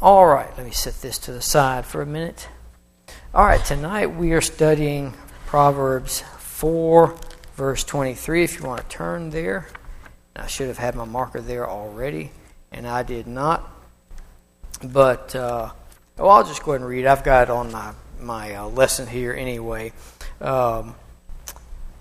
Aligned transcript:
All 0.00 0.28
right, 0.28 0.48
let 0.56 0.64
me 0.64 0.70
set 0.70 1.00
this 1.00 1.18
to 1.18 1.32
the 1.32 1.42
side 1.42 1.84
for 1.84 2.00
a 2.00 2.06
minute. 2.06 2.48
All 3.34 3.44
right, 3.44 3.64
tonight 3.64 4.06
we 4.06 4.30
are 4.30 4.40
studying 4.40 5.12
Proverbs 5.46 6.20
4, 6.20 7.16
verse 7.56 7.82
23. 7.82 8.44
If 8.44 8.60
you 8.60 8.64
want 8.64 8.88
to 8.88 8.96
turn 8.96 9.30
there, 9.30 9.66
I 10.36 10.46
should 10.46 10.68
have 10.68 10.78
had 10.78 10.94
my 10.94 11.04
marker 11.04 11.40
there 11.40 11.68
already, 11.68 12.30
and 12.70 12.86
I 12.86 13.02
did 13.02 13.26
not. 13.26 13.68
But, 14.84 15.34
uh, 15.34 15.72
well, 16.16 16.30
I'll 16.30 16.44
just 16.44 16.62
go 16.62 16.70
ahead 16.70 16.82
and 16.82 16.88
read. 16.88 17.04
I've 17.04 17.24
got 17.24 17.48
it 17.48 17.50
on 17.50 17.72
my, 17.72 17.92
my 18.20 18.54
uh, 18.54 18.68
lesson 18.68 19.08
here 19.08 19.32
anyway. 19.32 19.92
Um, 20.40 20.94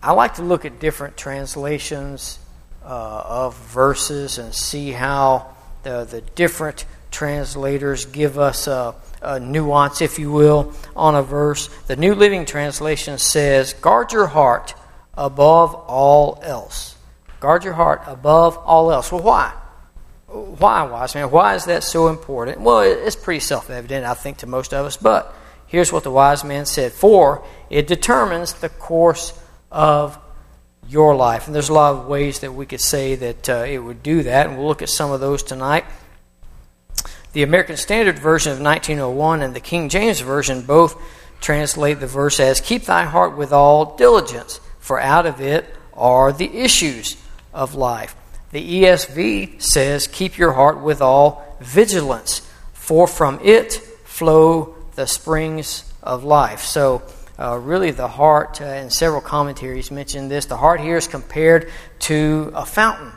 I 0.03 0.11
like 0.11 0.35
to 0.35 0.43
look 0.43 0.65
at 0.65 0.79
different 0.79 1.17
translations 1.17 2.37
uh, 2.85 3.23
of 3.25 3.57
verses 3.57 4.37
and 4.37 4.53
see 4.53 4.91
how 4.91 5.55
the, 5.81 6.03
the 6.03 6.21
different 6.21 6.85
translators 7.17 8.05
give 8.05 8.37
us 8.37 8.67
a, 8.67 8.93
a, 9.23 9.39
nuance, 9.39 10.01
if 10.01 10.19
you 10.19 10.31
will, 10.31 10.71
on 10.95 11.15
a 11.15 11.23
verse. 11.23 11.67
The 11.87 11.95
New 11.95 12.13
Living 12.13 12.45
Translation 12.45 13.17
says, 13.17 13.73
Guard 13.73 14.11
your 14.11 14.27
heart 14.27 14.75
above 15.15 15.73
all 15.73 16.39
else. 16.43 16.95
Guard 17.39 17.63
your 17.63 17.73
heart 17.73 18.03
above 18.05 18.55
all 18.57 18.91
else. 18.91 19.11
Well, 19.11 19.23
why? 19.23 19.51
Why, 20.27 20.83
wise 20.83 21.15
man? 21.15 21.31
Why 21.31 21.55
is 21.55 21.65
that 21.65 21.83
so 21.83 22.09
important? 22.09 22.61
Well, 22.61 22.81
it's 22.81 23.15
pretty 23.15 23.39
self 23.39 23.71
evident, 23.71 24.05
I 24.05 24.13
think, 24.13 24.37
to 24.39 24.45
most 24.45 24.71
of 24.71 24.85
us, 24.85 24.95
but 24.95 25.33
here's 25.65 25.91
what 25.91 26.03
the 26.03 26.11
wise 26.11 26.43
man 26.43 26.67
said 26.67 26.91
For 26.91 27.43
it 27.71 27.87
determines 27.87 28.53
the 28.53 28.69
course 28.69 29.33
of 29.71 30.19
your 30.87 31.15
life. 31.15 31.47
And 31.47 31.55
there's 31.55 31.69
a 31.69 31.73
lot 31.73 31.95
of 31.95 32.05
ways 32.05 32.41
that 32.41 32.53
we 32.53 32.67
could 32.67 32.81
say 32.81 33.15
that 33.15 33.49
uh, 33.49 33.65
it 33.67 33.79
would 33.79 34.03
do 34.03 34.21
that, 34.21 34.45
and 34.45 34.55
we'll 34.55 34.67
look 34.67 34.83
at 34.83 34.89
some 34.89 35.11
of 35.11 35.19
those 35.19 35.41
tonight. 35.41 35.85
The 37.37 37.43
American 37.43 37.77
Standard 37.77 38.17
Version 38.17 38.51
of 38.51 38.59
1901 38.61 39.43
and 39.43 39.55
the 39.55 39.59
King 39.59 39.89
James 39.89 40.21
Version 40.21 40.63
both 40.63 40.99
translate 41.39 41.99
the 41.99 42.07
verse 42.07 42.39
as 42.39 42.59
Keep 42.59 42.85
thy 42.85 43.03
heart 43.03 43.37
with 43.37 43.53
all 43.53 43.95
diligence, 43.95 44.59
for 44.79 44.99
out 44.99 45.27
of 45.27 45.39
it 45.39 45.71
are 45.93 46.33
the 46.33 46.49
issues 46.57 47.15
of 47.53 47.75
life. 47.75 48.15
The 48.49 48.81
ESV 48.81 49.61
says, 49.61 50.07
Keep 50.07 50.39
your 50.39 50.53
heart 50.53 50.81
with 50.81 50.99
all 50.99 51.55
vigilance, 51.61 52.41
for 52.73 53.05
from 53.05 53.39
it 53.43 53.73
flow 54.03 54.75
the 54.95 55.05
springs 55.05 55.83
of 56.01 56.23
life. 56.23 56.61
So, 56.61 57.03
uh, 57.37 57.59
really, 57.59 57.91
the 57.91 58.07
heart, 58.07 58.61
uh, 58.61 58.65
and 58.65 58.91
several 58.91 59.21
commentaries 59.21 59.91
mention 59.91 60.27
this, 60.27 60.47
the 60.47 60.57
heart 60.57 60.79
here 60.79 60.97
is 60.97 61.07
compared 61.07 61.69
to 61.99 62.51
a 62.55 62.65
fountain, 62.65 63.11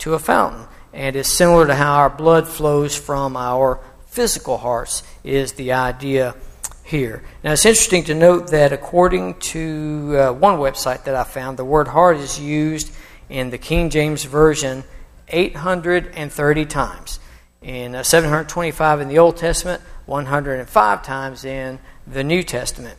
to 0.00 0.12
a 0.12 0.18
fountain 0.18 0.66
and 0.94 1.16
is 1.16 1.26
similar 1.26 1.66
to 1.66 1.74
how 1.74 1.96
our 1.96 2.10
blood 2.10 2.48
flows 2.48 2.96
from 2.96 3.36
our 3.36 3.80
physical 4.06 4.56
hearts, 4.58 5.02
is 5.24 5.54
the 5.54 5.72
idea 5.72 6.34
here. 6.84 7.24
Now, 7.42 7.52
it's 7.52 7.66
interesting 7.66 8.04
to 8.04 8.14
note 8.14 8.48
that 8.48 8.72
according 8.72 9.40
to 9.40 10.16
uh, 10.16 10.32
one 10.32 10.58
website 10.58 11.04
that 11.04 11.16
I 11.16 11.24
found, 11.24 11.58
the 11.58 11.64
word 11.64 11.88
heart 11.88 12.18
is 12.18 12.38
used 12.38 12.92
in 13.28 13.50
the 13.50 13.58
King 13.58 13.90
James 13.90 14.24
Version 14.24 14.84
830 15.28 16.66
times, 16.66 17.18
in 17.60 17.94
uh, 17.96 18.02
725 18.02 19.00
in 19.00 19.08
the 19.08 19.18
Old 19.18 19.36
Testament, 19.36 19.82
105 20.06 21.02
times 21.02 21.44
in 21.44 21.80
the 22.06 22.22
New 22.22 22.42
Testament. 22.42 22.98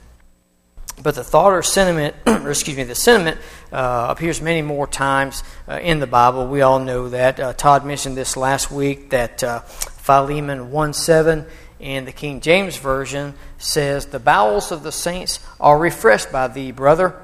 But 1.02 1.16
the 1.16 1.24
thought 1.24 1.52
or 1.52 1.62
sentiment, 1.62 2.16
or 2.28 2.50
excuse 2.50 2.78
me, 2.78 2.84
the 2.84 2.96
sentiment 2.96 3.40
uh, 3.72 4.08
appears 4.10 4.42
many 4.42 4.62
more 4.62 4.88
times 4.88 5.44
uh, 5.68 5.80
in 5.80 6.00
the 6.00 6.08
Bible. 6.08 6.48
We 6.48 6.62
all 6.62 6.80
know 6.80 7.10
that. 7.10 7.40
Uh, 7.40 7.54
Todd 7.54 7.86
mentioned 7.86 8.16
this 8.16 8.38
last 8.38 8.72
week 8.72 9.10
that 9.10 9.44
uh, 9.44 9.60
Philemon 9.60 10.72
1 10.72 10.94
7 10.94 11.46
in 11.80 12.06
the 12.06 12.12
King 12.12 12.40
James 12.40 12.78
Version 12.78 13.34
says, 13.58 14.08
The 14.08 14.20
bowels 14.20 14.72
of 14.72 14.84
the 14.84 14.92
saints 14.92 15.40
are 15.60 15.78
refreshed 15.78 16.32
by 16.32 16.48
thee, 16.48 16.72
brother. 16.72 17.22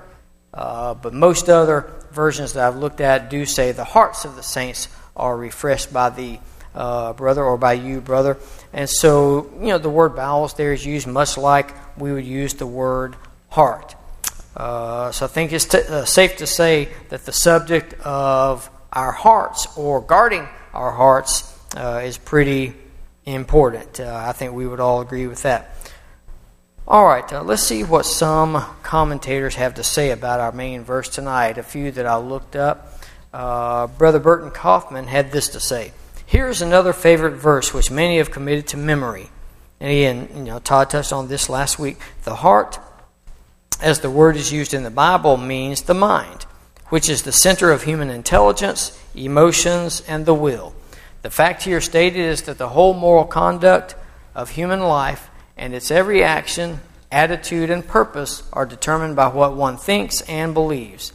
Uh, 0.54 0.94
but 0.94 1.14
most 1.14 1.48
other 1.48 1.94
versions 2.12 2.54
that 2.54 2.68
I've 2.68 2.76
looked 2.76 3.00
at 3.00 3.30
do 3.30 3.46
say, 3.46 3.72
The 3.72 3.86
hearts 3.86 4.26
of 4.26 4.36
the 4.36 4.44
saints 4.44 4.90
are 5.16 5.36
refreshed 5.36 5.94
by 5.94 6.10
thee, 6.10 6.42
uh, 6.76 7.14
brother, 7.14 7.44
or 7.44 7.58
by 7.58 7.74
you, 7.74 8.02
brother. 8.02 8.38
And 8.74 8.90
so, 8.90 9.50
you 9.60 9.68
know, 9.68 9.78
the 9.78 9.90
word 9.90 10.16
bowels 10.16 10.56
there 10.56 10.74
is 10.74 10.86
used 10.86 11.08
much 11.08 11.38
like 11.38 11.74
we 11.98 12.12
would 12.12 12.26
use 12.26 12.54
the 12.56 12.68
word 12.68 13.16
heart. 13.52 13.96
Uh, 14.56 15.12
so 15.12 15.26
I 15.26 15.30
think 15.30 15.54
it's 15.54 15.66
t- 15.66 15.78
uh, 15.78 16.06
safe 16.06 16.38
to 16.38 16.48
say 16.48 16.90
that 17.10 17.26
the 17.26 17.32
subject 17.32 17.94
of 18.02 18.70
our 18.92 19.12
hearts 19.12 19.68
or 19.78 20.02
guarding 20.02 20.48
our 20.74 20.92
hearts 20.92 21.58
uh, 21.78 22.02
is 22.04 22.18
pretty 22.18 22.74
important. 23.26 24.00
Uh, 24.00 24.24
I 24.28 24.34
think 24.34 24.54
we 24.54 24.68
would 24.68 24.80
all 24.80 25.02
agree 25.02 25.28
with 25.28 25.44
that. 25.44 25.76
All 26.88 27.06
right, 27.06 27.32
uh, 27.32 27.44
let's 27.44 27.64
see 27.64 27.84
what 27.84 28.06
some 28.06 28.62
commentators 28.84 29.56
have 29.56 29.76
to 29.76 29.84
say 29.84 30.12
about 30.12 30.40
our 30.40 30.52
main 30.52 30.84
verse 30.84 31.08
tonight. 31.08 31.58
A 31.58 31.64
few 31.64 31.92
that 31.92 32.06
I 32.06 32.18
looked 32.18 32.56
up. 32.56 33.00
Uh, 33.34 33.88
Brother 33.88 34.20
Burton 34.20 34.52
Coffman 34.52 35.08
had 35.08 35.32
this 35.32 35.50
to 35.50 35.60
say 35.60 35.94
Here's 36.26 36.62
another 36.62 36.94
favorite 36.94 37.36
verse 37.36 37.74
which 37.74 37.92
many 37.92 38.18
have 38.18 38.32
committed 38.32 38.68
to 38.68 38.78
memory. 38.78 39.30
And 39.82 39.92
again, 39.92 40.30
you 40.34 40.44
know, 40.44 40.60
Todd 40.60 40.90
touched 40.90 41.12
on 41.12 41.28
this 41.28 41.50
last 41.50 41.78
week. 41.78 41.98
The 42.24 42.36
heart 42.36 42.80
as 43.82 44.00
the 44.00 44.10
word 44.10 44.36
is 44.36 44.52
used 44.52 44.74
in 44.74 44.84
the 44.84 44.92
Bible, 44.92 45.38
means 45.38 45.82
the 45.84 45.94
mind, 45.94 46.44
which 46.90 47.10
is 47.10 47.24
the 47.24 47.32
center 47.32 47.72
of 47.72 47.84
human 47.84 48.10
intelligence, 48.10 49.00
emotions, 49.16 50.02
and 50.08 50.26
the 50.26 50.34
will. 50.34 50.74
The 51.22 51.30
fact 51.30 51.64
here 51.64 51.82
stated 51.82 52.20
is 52.20 52.44
that 52.44 52.58
the 52.58 52.70
whole 52.70 52.94
moral 52.94 53.26
conduct 53.26 53.96
of 54.34 54.52
human 54.52 54.80
life 54.80 55.30
and 55.58 55.74
its 55.74 55.92
every 55.92 56.24
action, 56.24 56.80
attitude, 57.12 57.70
and 57.70 57.86
purpose 57.86 58.44
are 58.54 58.66
determined 58.66 59.16
by 59.16 59.28
what 59.28 59.56
one 59.56 59.78
thinks 59.78 60.22
and 60.22 60.54
believes. 60.54 61.14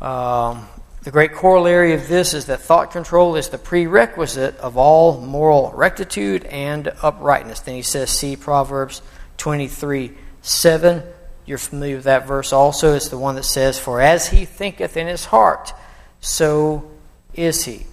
Um, 0.00 0.68
the 1.02 1.10
great 1.10 1.34
corollary 1.34 1.92
of 1.92 2.08
this 2.08 2.34
is 2.34 2.46
that 2.46 2.60
thought 2.60 2.90
control 2.90 3.36
is 3.36 3.48
the 3.48 3.58
prerequisite 3.58 4.56
of 4.58 4.76
all 4.76 5.20
moral 5.20 5.72
rectitude 5.74 6.44
and 6.46 6.92
uprightness. 7.02 7.60
Then 7.60 7.76
he 7.76 7.82
says, 7.82 8.10
see 8.10 8.34
Proverbs 8.36 9.02
23 9.36 10.12
7. 10.42 11.02
You're 11.46 11.58
familiar 11.58 11.96
with 11.96 12.04
that 12.04 12.26
verse 12.26 12.52
also. 12.52 12.94
It's 12.94 13.08
the 13.08 13.18
one 13.18 13.36
that 13.36 13.44
says, 13.44 13.78
For 13.78 14.00
as 14.00 14.28
he 14.28 14.44
thinketh 14.44 14.96
in 14.96 15.06
his 15.06 15.26
heart, 15.26 15.72
so 16.20 16.90
is 17.34 17.64
he. 17.64 17.86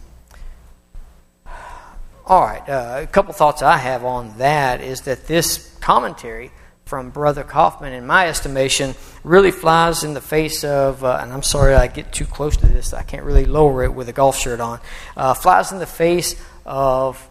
All 2.26 2.42
right, 2.42 2.68
uh, 2.68 3.02
a 3.04 3.08
couple 3.08 3.34
thoughts 3.34 3.62
I 3.62 3.78
have 3.78 4.04
on 4.04 4.38
that 4.38 4.82
is 4.82 5.02
that 5.02 5.28
this 5.28 5.76
commentary 5.82 6.52
from 6.86 7.10
Brother 7.10 7.44
Coffman, 7.44 7.94
in 7.94 8.08
my 8.08 8.28
estimation, 8.28 8.96
really 9.24 9.52
flies 9.52 10.04
in 10.04 10.14
the 10.14 10.22
face 10.22 10.64
of, 10.64 11.04
uh, 11.04 11.20
and 11.22 11.32
I'm 11.34 11.44
sorry 11.44 11.76
I 11.76 11.88
get 11.88 12.12
too 12.12 12.26
close 12.26 12.58
to 12.58 12.66
this, 12.66 12.94
I 12.94 13.04
can't 13.04 13.24
really 13.24 13.46
lower 13.46 13.84
it 13.84 13.94
with 13.94 14.10
a 14.10 14.14
golf 14.14 14.38
shirt 14.38 14.60
on, 14.60 14.80
uh, 15.16 15.34
flies 15.34 15.72
in 15.72 15.80
the 15.80 15.86
face 15.86 16.36
of 16.66 17.28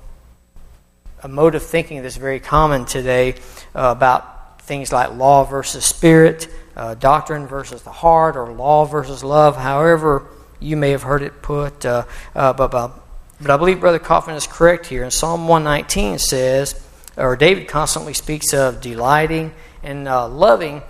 a 1.22 1.28
mode 1.28 1.54
of 1.54 1.62
thinking 1.62 2.02
that's 2.02 2.16
very 2.16 2.40
common 2.40 2.84
today 2.84 3.34
uh, 3.74 3.94
about 3.96 4.31
things 4.72 4.90
like 4.90 5.12
law 5.12 5.44
versus 5.44 5.84
spirit, 5.84 6.48
uh, 6.76 6.94
doctrine 6.94 7.46
versus 7.46 7.82
the 7.82 7.90
heart, 7.92 8.36
or 8.36 8.50
law 8.54 8.86
versus 8.86 9.22
love, 9.22 9.54
however 9.54 10.26
you 10.60 10.78
may 10.78 10.92
have 10.92 11.02
heard 11.02 11.20
it 11.20 11.42
put. 11.42 11.84
Uh, 11.84 12.06
uh, 12.34 12.54
but, 12.54 12.70
but, 12.70 13.50
I 13.50 13.58
believe 13.58 13.80
Brother 13.80 13.98
Coffin 13.98 14.34
is 14.34 14.46
correct 14.46 14.86
here. 14.86 15.02
And 15.02 15.12
Psalm 15.12 15.46
119 15.46 16.18
says, 16.18 16.82
or 17.18 17.36
David 17.36 17.68
constantly 17.68 18.14
speaks 18.14 18.54
of 18.54 18.80
delighting 18.80 19.52
and 19.82 20.08
uh, 20.08 20.26
loving, 20.26 20.80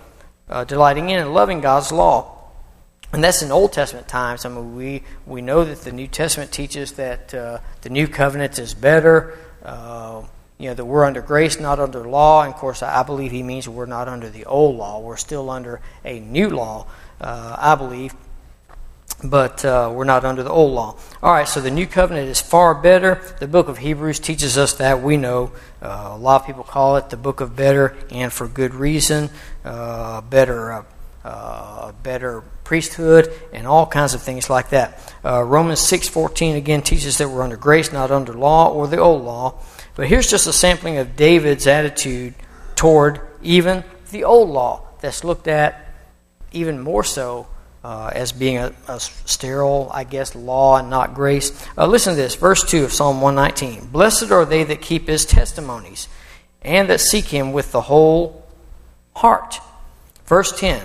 uh, 0.47 0.63
delighting 0.63 1.09
in 1.09 1.19
and 1.19 1.33
loving 1.33 1.59
God's 1.59 1.91
law. 1.91 2.39
And 3.11 3.21
that's 3.21 3.41
in 3.41 3.51
Old 3.51 3.73
Testament 3.73 4.07
times. 4.07 4.45
I 4.45 4.49
mean, 4.49 4.77
we, 4.77 5.03
we 5.25 5.41
know 5.41 5.65
that 5.65 5.81
the 5.81 5.91
New 5.91 6.07
Testament 6.07 6.53
teaches 6.53 6.93
that 6.93 7.33
uh, 7.33 7.59
the 7.81 7.89
new 7.89 8.07
covenant 8.07 8.57
is 8.59 8.73
better 8.73 9.37
you 10.57 10.69
know, 10.69 10.75
that 10.75 10.85
we're 10.85 11.03
under 11.03 11.21
grace, 11.21 11.59
not 11.59 11.79
under 11.79 12.07
law. 12.07 12.43
And 12.43 12.53
of 12.53 12.59
course, 12.59 12.83
I 12.83 13.03
believe 13.03 13.31
he 13.31 13.43
means 13.43 13.67
we're 13.67 13.85
not 13.85 14.07
under 14.07 14.29
the 14.29 14.45
old 14.45 14.77
law. 14.77 14.99
We're 14.99 15.17
still 15.17 15.49
under 15.49 15.81
a 16.05 16.19
new 16.19 16.49
law, 16.49 16.87
uh, 17.19 17.55
I 17.57 17.75
believe, 17.75 18.13
but 19.23 19.63
uh, 19.65 19.91
we're 19.93 20.03
not 20.03 20.23
under 20.25 20.43
the 20.43 20.49
old 20.49 20.73
law. 20.73 20.95
All 21.21 21.33
right, 21.33 21.47
so 21.47 21.59
the 21.59 21.71
new 21.71 21.87
covenant 21.87 22.29
is 22.29 22.41
far 22.41 22.75
better. 22.75 23.21
The 23.39 23.47
book 23.47 23.67
of 23.67 23.77
Hebrews 23.77 24.19
teaches 24.19 24.57
us 24.57 24.73
that. 24.73 25.01
We 25.01 25.17
know 25.17 25.51
uh, 25.81 26.11
a 26.11 26.17
lot 26.17 26.41
of 26.41 26.47
people 26.47 26.63
call 26.63 26.97
it 26.97 27.09
the 27.09 27.17
book 27.17 27.41
of 27.41 27.55
better, 27.55 27.95
and 28.11 28.31
for 28.31 28.47
good 28.47 28.73
reason. 28.73 29.29
Uh, 29.65 30.21
better, 30.21 30.73
uh, 30.73 30.83
uh, 31.23 31.91
better 32.03 32.43
priesthood, 32.63 33.31
and 33.53 33.65
all 33.65 33.85
kinds 33.85 34.13
of 34.13 34.21
things 34.21 34.49
like 34.49 34.69
that. 34.69 34.99
Romans 35.23 35.79
six 35.79 36.07
fourteen 36.09 36.55
again 36.55 36.81
teaches 36.81 37.17
that 37.17 37.29
we're 37.29 37.43
under 37.43 37.57
grace, 37.57 37.93
not 37.93 38.11
under 38.11 38.33
law 38.33 38.71
or 38.71 38.87
the 38.87 38.97
old 38.97 39.23
law. 39.23 39.55
But 39.95 40.07
here's 40.07 40.29
just 40.29 40.47
a 40.47 40.53
sampling 40.53 40.97
of 40.97 41.15
David's 41.15 41.67
attitude 41.67 42.33
toward 42.75 43.21
even 43.41 43.83
the 44.11 44.23
old 44.23 44.49
law 44.49 44.87
that's 45.01 45.23
looked 45.23 45.47
at 45.47 45.87
even 46.51 46.79
more 46.79 47.03
so 47.03 47.47
uh, 47.83 48.09
as 48.13 48.31
being 48.31 48.57
a, 48.57 48.73
a, 48.87 48.99
sterile, 48.99 49.89
I 49.93 50.05
guess, 50.05 50.35
law 50.35 50.77
and 50.77 50.89
not 50.89 51.13
grace. 51.13 51.51
Uh, 51.77 51.85
listen 51.85 52.13
to 52.13 52.21
this, 52.21 52.35
verse 52.35 52.63
2 52.63 52.85
of 52.85 52.93
Psalm 52.93 53.19
119. 53.21 53.87
Blessed 53.87 54.31
are 54.31 54.45
they 54.45 54.63
that 54.63 54.81
keep 54.81 55.07
his 55.07 55.25
testimonies 55.25 56.07
and 56.61 56.89
that 56.89 57.01
seek 57.01 57.25
him 57.25 57.51
with 57.51 57.71
the 57.71 57.81
whole 57.81 58.45
heart. 59.15 59.59
Verse 60.25 60.57
10 60.57 60.81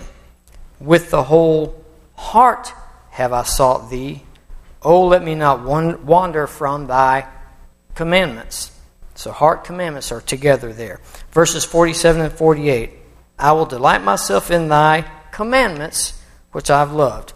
With 0.81 1.11
the 1.11 1.25
whole 1.25 1.85
heart 2.17 2.73
have 3.11 3.33
I 3.33 3.45
sought 3.45 3.91
thee. 3.91 4.23
Oh, 4.83 5.07
let 5.07 5.23
me 5.23 5.35
not 5.35 5.65
wander 5.65 6.47
from 6.47 6.87
thy 6.89 7.29
commandments. 7.95 8.73
So, 9.19 9.33
heart 9.33 9.65
commandments 9.65 10.13
are 10.13 10.21
together 10.21 10.73
there. 10.73 11.01
Verses 11.33 11.65
47 11.65 12.21
and 12.21 12.33
48 12.33 12.93
I 13.37 13.51
will 13.51 13.67
delight 13.67 14.05
myself 14.05 14.49
in 14.49 14.69
thy 14.69 15.11
commandments, 15.33 16.23
which 16.53 16.71
I've 16.71 16.93
loved. 16.93 17.33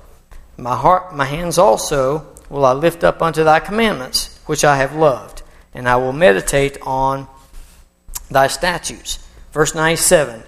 My 0.57 0.77
heart, 0.77 1.13
my 1.13 1.25
hands 1.25 1.59
also 1.59 2.25
will 2.49 2.65
I 2.65 2.73
lift 2.73 3.03
up 3.03 3.21
unto 3.21 3.43
thy 3.43 3.59
commandments, 3.59 4.39
which 4.47 4.65
I 4.65 4.77
have 4.77 4.95
loved, 4.95 5.43
and 5.75 5.89
I 5.89 5.97
will 5.97 6.13
meditate 6.13 6.79
on 6.83 7.27
thy 8.31 8.47
statutes. 8.47 9.19
Verse 9.51 9.75
97 9.75 10.45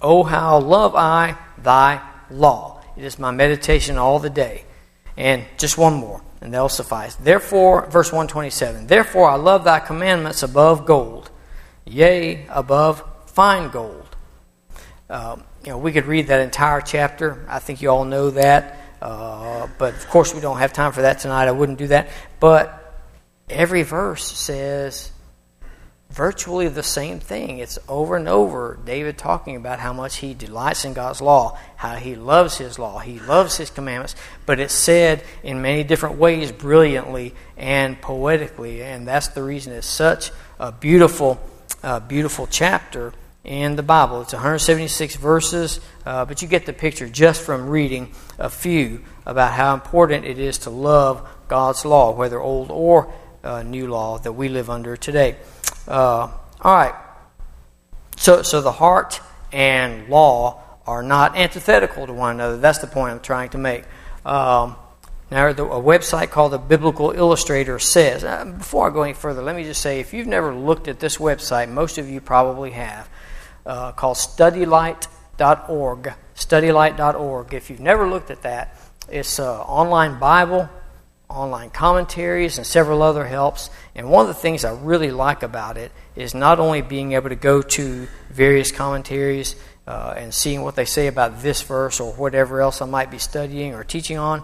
Oh, 0.00 0.22
how 0.22 0.60
love 0.60 0.94
I 0.96 1.36
thy 1.58 2.00
law. 2.30 2.80
It 2.96 3.04
is 3.04 3.18
my 3.18 3.32
meditation 3.32 3.98
all 3.98 4.18
the 4.18 4.30
day. 4.30 4.64
And 5.18 5.44
just 5.58 5.76
one 5.76 5.92
more, 5.92 6.22
and 6.40 6.52
they'll 6.52 6.68
suffice. 6.68 7.14
Therefore, 7.16 7.86
verse 7.86 8.12
127 8.12 8.86
Therefore 8.86 9.28
I 9.30 9.36
love 9.36 9.64
thy 9.64 9.80
commandments 9.80 10.42
above 10.42 10.86
gold, 10.86 11.30
yea, 11.84 12.46
above 12.48 13.02
fine 13.26 13.70
gold. 13.70 14.16
Uh, 15.08 15.36
you 15.64 15.70
know, 15.70 15.78
we 15.78 15.92
could 15.92 16.06
read 16.06 16.28
that 16.28 16.40
entire 16.40 16.80
chapter. 16.80 17.44
I 17.48 17.58
think 17.58 17.82
you 17.82 17.90
all 17.90 18.04
know 18.04 18.30
that. 18.30 18.78
Uh, 19.02 19.66
but 19.78 19.94
of 19.94 20.08
course, 20.08 20.34
we 20.34 20.40
don't 20.40 20.58
have 20.58 20.72
time 20.72 20.92
for 20.92 21.02
that 21.02 21.20
tonight. 21.20 21.48
I 21.48 21.52
wouldn't 21.52 21.78
do 21.78 21.88
that. 21.88 22.08
But 22.38 22.76
every 23.48 23.82
verse 23.82 24.24
says 24.24 25.10
virtually 26.10 26.66
the 26.68 26.82
same 26.82 27.20
thing. 27.20 27.58
It's 27.58 27.78
over 27.88 28.16
and 28.16 28.28
over 28.28 28.78
David 28.84 29.16
talking 29.16 29.56
about 29.56 29.78
how 29.78 29.92
much 29.92 30.16
he 30.16 30.34
delights 30.34 30.84
in 30.84 30.92
God's 30.92 31.20
law, 31.20 31.58
how 31.76 31.96
he 31.96 32.16
loves 32.16 32.58
his 32.58 32.78
law, 32.78 32.98
he 32.98 33.20
loves 33.20 33.56
his 33.56 33.70
commandments, 33.70 34.16
but 34.44 34.58
it's 34.58 34.74
said 34.74 35.22
in 35.42 35.62
many 35.62 35.84
different 35.84 36.18
ways, 36.18 36.50
brilliantly 36.50 37.34
and 37.56 38.00
poetically, 38.00 38.82
and 38.82 39.06
that's 39.06 39.28
the 39.28 39.42
reason 39.42 39.72
it's 39.72 39.86
such 39.86 40.32
a 40.58 40.72
beautiful, 40.72 41.40
uh, 41.82 42.00
beautiful 42.00 42.46
chapter 42.48 43.12
in 43.44 43.76
the 43.76 43.82
Bible. 43.82 44.20
It's 44.22 44.32
176 44.32 45.16
verses, 45.16 45.80
uh, 46.04 46.24
but 46.24 46.42
you 46.42 46.48
get 46.48 46.66
the 46.66 46.72
picture 46.72 47.08
just 47.08 47.40
from 47.40 47.68
reading 47.68 48.12
a 48.38 48.50
few 48.50 49.02
about 49.24 49.52
how 49.52 49.74
important 49.74 50.24
it 50.24 50.38
is 50.38 50.58
to 50.58 50.70
love 50.70 51.26
God's 51.48 51.84
law, 51.84 52.10
whether 52.12 52.40
old 52.40 52.70
or 52.70 53.12
uh, 53.42 53.62
new 53.62 53.86
law 53.86 54.18
that 54.18 54.32
we 54.32 54.48
live 54.48 54.70
under 54.70 54.96
today. 54.96 55.36
Uh, 55.86 56.28
all 56.60 56.74
right. 56.74 56.94
So, 58.16 58.42
so 58.42 58.60
the 58.60 58.72
heart 58.72 59.20
and 59.52 60.08
law 60.08 60.62
are 60.86 61.02
not 61.02 61.36
antithetical 61.36 62.06
to 62.06 62.12
one 62.12 62.36
another. 62.36 62.58
That's 62.58 62.78
the 62.78 62.86
point 62.86 63.12
I'm 63.12 63.20
trying 63.20 63.50
to 63.50 63.58
make. 63.58 63.84
Um, 64.24 64.76
now, 65.30 65.46
a 65.48 65.54
website 65.54 66.30
called 66.30 66.52
the 66.52 66.58
Biblical 66.58 67.12
Illustrator 67.12 67.78
says, 67.78 68.24
uh, 68.24 68.44
before 68.44 68.90
I 68.90 68.92
go 68.92 69.02
any 69.02 69.14
further, 69.14 69.42
let 69.42 69.54
me 69.54 69.62
just 69.62 69.80
say 69.80 70.00
if 70.00 70.12
you've 70.12 70.26
never 70.26 70.52
looked 70.52 70.88
at 70.88 70.98
this 70.98 71.18
website, 71.18 71.70
most 71.70 71.98
of 71.98 72.10
you 72.10 72.20
probably 72.20 72.72
have, 72.72 73.08
uh, 73.64 73.92
called 73.92 74.16
studylight.org. 74.16 76.12
Studylight.org. 76.34 77.54
If 77.54 77.70
you've 77.70 77.80
never 77.80 78.08
looked 78.08 78.32
at 78.32 78.42
that, 78.42 78.76
it's 79.08 79.38
an 79.38 79.44
online 79.46 80.18
Bible 80.18 80.68
online 81.30 81.70
commentaries 81.70 82.58
and 82.58 82.66
several 82.66 83.02
other 83.02 83.24
helps. 83.24 83.70
And 83.94 84.10
one 84.10 84.22
of 84.22 84.28
the 84.28 84.40
things 84.40 84.64
I 84.64 84.72
really 84.72 85.10
like 85.10 85.42
about 85.42 85.76
it 85.76 85.92
is 86.16 86.34
not 86.34 86.58
only 86.58 86.82
being 86.82 87.12
able 87.12 87.28
to 87.28 87.36
go 87.36 87.62
to 87.62 88.08
various 88.30 88.72
commentaries 88.72 89.56
uh, 89.86 90.14
and 90.16 90.34
seeing 90.34 90.62
what 90.62 90.76
they 90.76 90.84
say 90.84 91.06
about 91.06 91.40
this 91.40 91.62
verse 91.62 92.00
or 92.00 92.12
whatever 92.12 92.60
else 92.60 92.82
I 92.82 92.86
might 92.86 93.10
be 93.10 93.18
studying 93.18 93.74
or 93.74 93.84
teaching 93.84 94.18
on, 94.18 94.42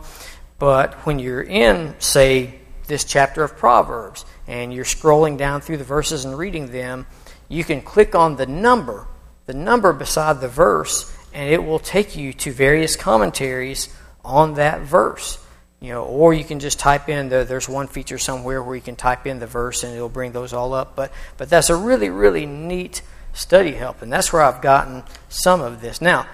but 0.59 0.95
when 1.07 1.19
you're 1.19 1.43
in, 1.43 1.95
say, 1.99 2.61
this 2.87 3.05
chapter 3.05 3.43
of 3.43 3.57
Proverbs 3.57 4.25
and 4.47 4.73
you're 4.73 4.85
scrolling 4.85 5.37
down 5.37 5.61
through 5.61 5.77
the 5.77 5.85
verses 5.85 6.25
and 6.25 6.39
reading 6.39 6.71
them, 6.71 7.07
you 7.49 7.65
can 7.65 7.83
click 7.83 8.15
on 8.15 8.37
the 8.37 8.47
number, 8.47 9.07
the 9.47 9.55
number 9.55 9.93
beside 9.93 10.41
the 10.41 10.49
verse, 10.49 11.13
and 11.35 11.51
it 11.51 11.63
will 11.63 11.79
take 11.79 12.17
you 12.17 12.33
to 12.33 12.53
various 12.53 12.97
commentaries 12.97 13.95
on 14.25 14.55
that 14.55 14.81
verse 14.81 15.39
you 15.81 15.91
know, 15.91 16.05
or 16.05 16.33
you 16.33 16.45
can 16.45 16.59
just 16.59 16.79
type 16.79 17.09
in 17.09 17.29
the, 17.29 17.45
there's 17.45 17.69
one 17.69 17.87
feature 17.87 18.19
somewhere 18.19 18.63
where 18.63 18.75
you 18.75 18.83
can 18.83 18.97
type 18.97 19.27
in 19.27 19.39
the 19.39 19.47
verse 19.47 19.85
and 19.85 19.95
it'll 19.95 20.09
bring 20.09 20.33
those 20.33 20.53
all 20.53 20.73
up. 20.73 20.97
But 20.97 21.13
but 21.37 21.51
that's 21.51 21.71
a 21.71 21.77
really 21.77 22.09
really 22.09 22.47
neat 22.47 23.03
study 23.35 23.73
help, 23.73 24.03
and 24.03 24.13
that's 24.13 24.33
where 24.33 24.43
I've 24.43 24.63
gotten 24.63 25.03
some 25.29 25.61
of 25.61 25.81
this. 25.81 26.01
Now, 26.01 26.27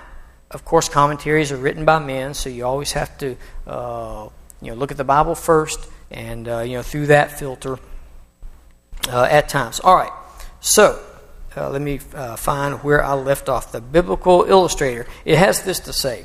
of 0.51 0.65
course, 0.65 0.89
commentaries 0.89 1.51
are 1.51 1.57
written 1.57 1.85
by 1.85 1.99
men, 1.99 2.35
so 2.35 2.49
you 2.49 2.65
always 2.65 2.93
have 2.93 3.17
to 3.19 3.37
uh, 3.67 4.29
you 4.61 4.71
know 4.71 4.75
look 4.75 4.91
at 4.91 4.97
the 4.97 5.05
Bible 5.05 5.35
first, 5.35 5.89
and 6.11 6.49
uh, 6.49 6.61
you 6.61 6.77
know 6.77 6.83
through 6.83 7.07
that 7.07 7.39
filter 7.39 7.79
uh, 9.09 9.25
at 9.25 9.49
times. 9.49 9.81
All 9.81 9.97
right, 9.97 10.13
so. 10.61 11.01
Uh, 11.55 11.69
let 11.69 11.83
me 11.83 12.01
uh, 12.15 12.35
find 12.35 12.83
where 12.83 13.05
I 13.05 13.13
left 13.13 13.51
off. 13.51 13.73
The 13.73 13.81
biblical 13.83 14.45
illustrator. 14.45 15.07
It 15.27 15.37
has 15.37 15.63
this 15.65 15.81
to 15.81 15.93
say 15.93 16.25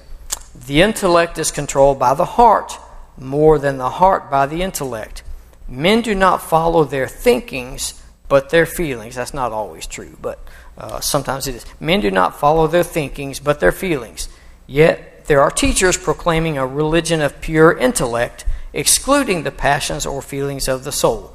The 0.68 0.82
intellect 0.82 1.38
is 1.38 1.52
controlled 1.52 2.00
by 2.00 2.14
the 2.14 2.24
heart, 2.24 2.78
more 3.18 3.60
than 3.60 3.78
the 3.78 3.90
heart 3.90 4.30
by 4.30 4.46
the 4.46 4.62
intellect. 4.62 5.24
Men 5.68 6.02
do 6.02 6.16
not 6.16 6.42
follow 6.42 6.84
their 6.84 7.08
thinkings, 7.08 8.02
but 8.30 8.50
their 8.50 8.66
feelings. 8.66 9.16
That's 9.16 9.34
not 9.34 9.52
always 9.52 9.86
true, 9.86 10.18
but 10.22 10.40
uh, 10.78 11.00
sometimes 11.00 11.48
it 11.48 11.56
is. 11.56 11.66
Men 11.80 12.02
do 12.02 12.12
not 12.12 12.40
follow 12.40 12.68
their 12.68 12.84
thinkings, 12.84 13.40
but 13.40 13.60
their 13.60 13.72
feelings. 13.72 14.30
Yet 14.66 15.26
there 15.26 15.42
are 15.42 15.52
teachers 15.52 15.98
proclaiming 15.98 16.58
a 16.58 16.66
religion 16.66 17.22
of 17.22 17.42
pure 17.42 17.76
intellect, 17.78 18.46
excluding 18.74 19.44
the 19.44 19.52
passions 19.52 20.06
or 20.06 20.22
feelings 20.22 20.68
of 20.68 20.84
the 20.84 20.92
soul. 20.92 21.34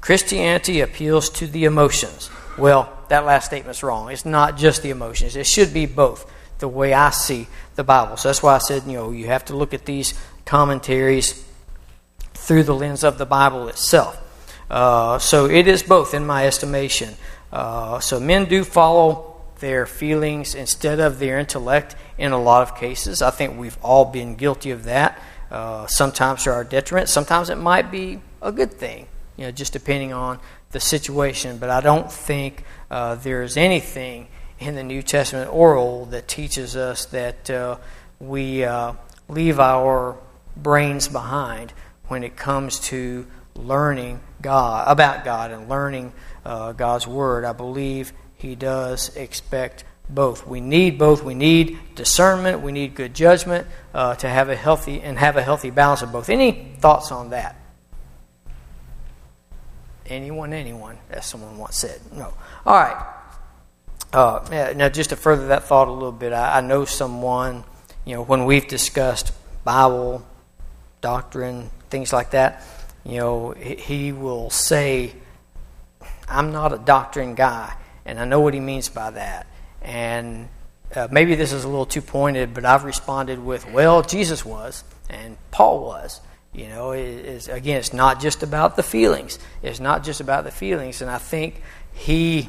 Christianity 0.00 0.80
appeals 0.80 1.30
to 1.30 1.46
the 1.46 1.64
emotions. 1.64 2.30
Well, 2.56 2.92
that 3.08 3.24
last 3.24 3.46
statement's 3.46 3.82
wrong. 3.82 4.10
It's 4.10 4.24
not 4.24 4.56
just 4.56 4.82
the 4.82 4.90
emotions, 4.90 5.36
it 5.36 5.46
should 5.46 5.74
be 5.74 5.86
both, 5.86 6.30
the 6.58 6.68
way 6.68 6.94
I 6.94 7.10
see 7.10 7.48
the 7.74 7.84
Bible. 7.84 8.16
So 8.16 8.28
that's 8.28 8.42
why 8.42 8.54
I 8.54 8.58
said, 8.58 8.84
you 8.86 8.94
know, 8.94 9.10
you 9.10 9.26
have 9.26 9.44
to 9.46 9.56
look 9.56 9.74
at 9.74 9.84
these 9.84 10.14
commentaries 10.44 11.44
through 12.34 12.64
the 12.64 12.74
lens 12.74 13.04
of 13.04 13.18
the 13.18 13.26
Bible 13.26 13.68
itself. 13.68 14.20
Uh, 14.70 15.18
so 15.18 15.46
it 15.46 15.68
is 15.68 15.82
both, 15.82 16.14
in 16.14 16.26
my 16.26 16.46
estimation. 16.46 17.14
Uh, 17.52 18.00
so 18.00 18.18
men 18.18 18.46
do 18.46 18.64
follow 18.64 19.36
their 19.60 19.86
feelings 19.86 20.54
instead 20.54 21.00
of 21.00 21.18
their 21.18 21.38
intellect 21.38 21.96
in 22.18 22.32
a 22.32 22.40
lot 22.40 22.62
of 22.62 22.76
cases. 22.76 23.22
I 23.22 23.30
think 23.30 23.58
we've 23.58 23.78
all 23.82 24.04
been 24.04 24.34
guilty 24.34 24.70
of 24.70 24.84
that. 24.84 25.18
Uh, 25.50 25.86
sometimes 25.86 26.42
to 26.42 26.50
our 26.50 26.64
detriment. 26.64 27.08
Sometimes 27.08 27.48
it 27.48 27.56
might 27.56 27.90
be 27.92 28.18
a 28.42 28.50
good 28.50 28.72
thing, 28.72 29.06
you 29.36 29.44
know, 29.44 29.52
just 29.52 29.72
depending 29.72 30.12
on 30.12 30.40
the 30.72 30.80
situation. 30.80 31.58
But 31.58 31.70
I 31.70 31.80
don't 31.80 32.10
think 32.10 32.64
uh, 32.90 33.14
there 33.14 33.42
is 33.42 33.56
anything 33.56 34.26
in 34.58 34.74
the 34.74 34.82
New 34.82 35.02
Testament 35.02 35.52
or 35.52 35.74
Old 35.74 36.12
that 36.12 36.28
teaches 36.28 36.76
us 36.76 37.06
that 37.06 37.50
uh, 37.50 37.78
we 38.20 38.64
uh, 38.64 38.94
leave 39.28 39.58
our 39.58 40.16
brains 40.56 41.08
behind 41.08 41.72
when 42.08 42.22
it 42.22 42.36
comes 42.36 42.80
to 42.80 43.26
learning 43.54 44.20
God 44.40 44.86
about 44.88 45.24
God 45.24 45.50
and 45.50 45.68
learning 45.68 46.12
uh, 46.44 46.72
God's 46.72 47.06
Word. 47.06 47.44
I 47.44 47.52
believe 47.52 48.12
He 48.36 48.54
does 48.54 49.14
expect 49.16 49.84
both. 50.08 50.46
We 50.46 50.60
need 50.60 50.98
both. 50.98 51.24
We 51.24 51.34
need 51.34 51.78
discernment. 51.94 52.60
We 52.60 52.72
need 52.72 52.94
good 52.94 53.14
judgment 53.14 53.66
uh, 53.94 54.16
to 54.16 54.28
have 54.28 54.48
a 54.50 54.56
healthy 54.56 55.00
and 55.00 55.18
have 55.18 55.36
a 55.36 55.42
healthy 55.42 55.70
balance 55.70 56.02
of 56.02 56.12
both. 56.12 56.28
Any 56.28 56.76
thoughts 56.78 57.10
on 57.10 57.30
that? 57.30 57.56
Anyone? 60.06 60.52
Anyone? 60.52 60.98
As 61.10 61.24
someone 61.24 61.56
once 61.56 61.78
said. 61.78 62.00
No. 62.12 62.34
All 62.66 62.78
right. 62.78 63.13
Uh, 64.14 64.72
now, 64.76 64.88
just 64.88 65.10
to 65.10 65.16
further 65.16 65.48
that 65.48 65.64
thought 65.64 65.88
a 65.88 65.90
little 65.90 66.12
bit, 66.12 66.32
I, 66.32 66.58
I 66.58 66.60
know 66.60 66.84
someone. 66.84 67.64
You 68.04 68.14
know, 68.14 68.22
when 68.22 68.44
we've 68.44 68.68
discussed 68.68 69.32
Bible 69.64 70.24
doctrine, 71.00 71.70
things 71.90 72.12
like 72.12 72.30
that, 72.30 72.64
you 73.04 73.18
know, 73.18 73.50
he 73.50 74.12
will 74.12 74.50
say, 74.50 75.12
I'm 76.28 76.52
not 76.52 76.72
a 76.72 76.78
doctrine 76.78 77.34
guy. 77.34 77.74
And 78.06 78.20
I 78.20 78.24
know 78.24 78.38
what 78.38 78.54
he 78.54 78.60
means 78.60 78.88
by 78.88 79.10
that. 79.10 79.48
And 79.82 80.48
uh, 80.94 81.08
maybe 81.10 81.34
this 81.34 81.52
is 81.52 81.64
a 81.64 81.68
little 81.68 81.84
too 81.84 82.02
pointed, 82.02 82.54
but 82.54 82.64
I've 82.64 82.84
responded 82.84 83.44
with, 83.44 83.68
well, 83.72 84.02
Jesus 84.02 84.44
was, 84.44 84.84
and 85.10 85.36
Paul 85.50 85.84
was. 85.84 86.20
You 86.52 86.68
know, 86.68 86.92
it 86.92 87.00
is, 87.00 87.48
again, 87.48 87.78
it's 87.78 87.92
not 87.92 88.20
just 88.20 88.44
about 88.44 88.76
the 88.76 88.84
feelings. 88.84 89.40
It's 89.60 89.80
not 89.80 90.04
just 90.04 90.20
about 90.20 90.44
the 90.44 90.52
feelings. 90.52 91.02
And 91.02 91.10
I 91.10 91.18
think 91.18 91.60
he 91.92 92.48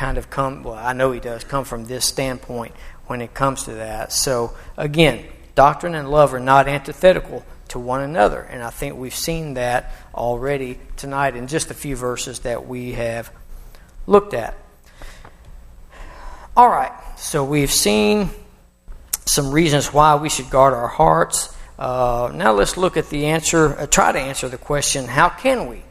kind 0.00 0.16
of 0.16 0.30
come, 0.30 0.62
well, 0.62 0.72
I 0.72 0.94
know 0.94 1.12
he 1.12 1.20
does 1.20 1.44
come 1.44 1.66
from 1.66 1.84
this 1.84 2.06
standpoint 2.06 2.74
when 3.06 3.20
it 3.20 3.34
comes 3.34 3.64
to 3.64 3.72
that. 3.72 4.14
So, 4.14 4.56
again, 4.78 5.26
doctrine 5.54 5.94
and 5.94 6.10
love 6.10 6.32
are 6.32 6.40
not 6.40 6.66
antithetical 6.68 7.44
to 7.68 7.78
one 7.78 8.00
another. 8.00 8.40
And 8.40 8.62
I 8.62 8.70
think 8.70 8.96
we've 8.96 9.14
seen 9.14 9.54
that 9.54 9.92
already 10.14 10.78
tonight 10.96 11.36
in 11.36 11.48
just 11.48 11.70
a 11.70 11.74
few 11.74 11.96
verses 11.96 12.40
that 12.40 12.66
we 12.66 12.92
have 12.92 13.30
looked 14.06 14.32
at. 14.32 14.56
All 16.56 16.70
right, 16.70 16.92
so 17.18 17.44
we've 17.44 17.70
seen 17.70 18.30
some 19.26 19.50
reasons 19.50 19.92
why 19.92 20.14
we 20.14 20.30
should 20.30 20.48
guard 20.48 20.72
our 20.72 20.88
hearts. 20.88 21.54
Uh, 21.78 22.32
now 22.34 22.52
let's 22.52 22.78
look 22.78 22.96
at 22.96 23.10
the 23.10 23.26
answer, 23.26 23.78
uh, 23.78 23.86
try 23.86 24.12
to 24.12 24.18
answer 24.18 24.48
the 24.48 24.56
question 24.56 25.04
how 25.04 25.28
can 25.28 25.68
we 25.68 25.82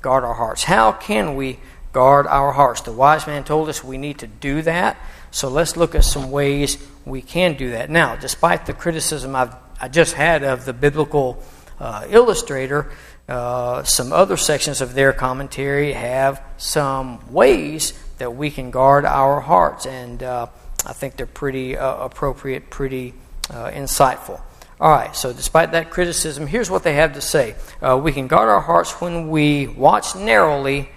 guard 0.00 0.24
our 0.24 0.34
hearts? 0.34 0.64
How 0.64 0.92
can 0.92 1.36
we 1.36 1.58
guard 1.92 2.26
our 2.26 2.52
hearts? 2.52 2.80
The 2.80 2.92
wise 2.92 3.26
man 3.26 3.44
told 3.44 3.68
us 3.68 3.84
we 3.84 3.98
need 3.98 4.18
to 4.18 4.26
do 4.26 4.62
that. 4.62 4.96
So 5.30 5.48
let's 5.48 5.76
look 5.76 5.94
at 5.94 6.04
some 6.04 6.30
ways 6.30 6.78
we 7.04 7.22
can 7.22 7.54
do 7.54 7.70
that. 7.70 7.90
Now, 7.90 8.16
despite 8.16 8.66
the 8.66 8.72
criticism 8.72 9.34
I've, 9.34 9.54
I 9.80 9.88
just 9.88 10.14
had 10.14 10.42
of 10.42 10.64
the 10.64 10.72
biblical 10.72 11.42
uh, 11.78 12.06
illustrator, 12.08 12.90
uh, 13.28 13.82
some 13.84 14.12
other 14.12 14.36
sections 14.36 14.80
of 14.80 14.94
their 14.94 15.12
commentary 15.12 15.92
have 15.92 16.42
some 16.56 17.32
ways 17.32 17.92
that 18.18 18.34
we 18.34 18.50
can 18.50 18.70
guard 18.70 19.04
our 19.04 19.40
hearts, 19.40 19.86
and 19.86 20.22
uh, 20.22 20.46
I 20.86 20.92
think 20.92 21.16
they're 21.16 21.26
pretty 21.26 21.76
uh, 21.76 22.04
appropriate, 22.04 22.70
pretty 22.70 23.14
uh, 23.50 23.70
insightful. 23.70 24.40
All 24.80 24.90
right, 24.90 25.14
so 25.14 25.32
despite 25.32 25.72
that 25.72 25.90
criticism, 25.90 26.46
here's 26.46 26.68
what 26.68 26.82
they 26.82 26.94
have 26.94 27.14
to 27.14 27.20
say 27.20 27.54
uh, 27.80 28.00
We 28.02 28.12
can 28.12 28.26
guard 28.26 28.48
our 28.48 28.60
hearts 28.60 29.00
when 29.00 29.30
we 29.30 29.68
watch 29.68 30.16
narrowly 30.16 30.88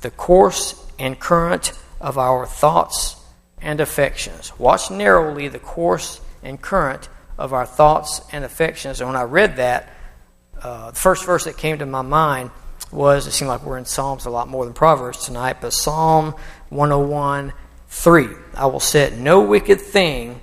the 0.00 0.10
course 0.10 0.74
and 0.98 1.18
current 1.18 1.72
of 2.00 2.18
our 2.18 2.46
thoughts 2.46 3.16
and 3.60 3.80
affections. 3.80 4.52
Watch 4.58 4.90
narrowly 4.90 5.48
the 5.48 5.58
course 5.58 6.20
and 6.42 6.60
current 6.60 7.08
of 7.36 7.52
our 7.52 7.66
thoughts 7.66 8.20
and 8.32 8.44
affections. 8.44 9.00
And 9.00 9.08
when 9.08 9.16
I 9.16 9.22
read 9.22 9.56
that, 9.56 9.88
uh, 10.62 10.90
the 10.90 10.96
first 10.96 11.24
verse 11.24 11.44
that 11.44 11.56
came 11.56 11.78
to 11.78 11.86
my 11.86 12.02
mind 12.02 12.50
was 12.90 13.26
it 13.26 13.32
seemed 13.32 13.48
like 13.48 13.64
we're 13.64 13.78
in 13.78 13.84
Psalms 13.84 14.26
a 14.26 14.30
lot 14.30 14.48
more 14.48 14.64
than 14.64 14.74
Proverbs 14.74 15.24
tonight, 15.24 15.58
but 15.60 15.72
Psalm 15.72 16.34
101 16.70 17.52
3. 17.88 18.28
I 18.54 18.66
will 18.66 18.80
set 18.80 19.14
no 19.14 19.40
wicked 19.40 19.80
thing 19.80 20.40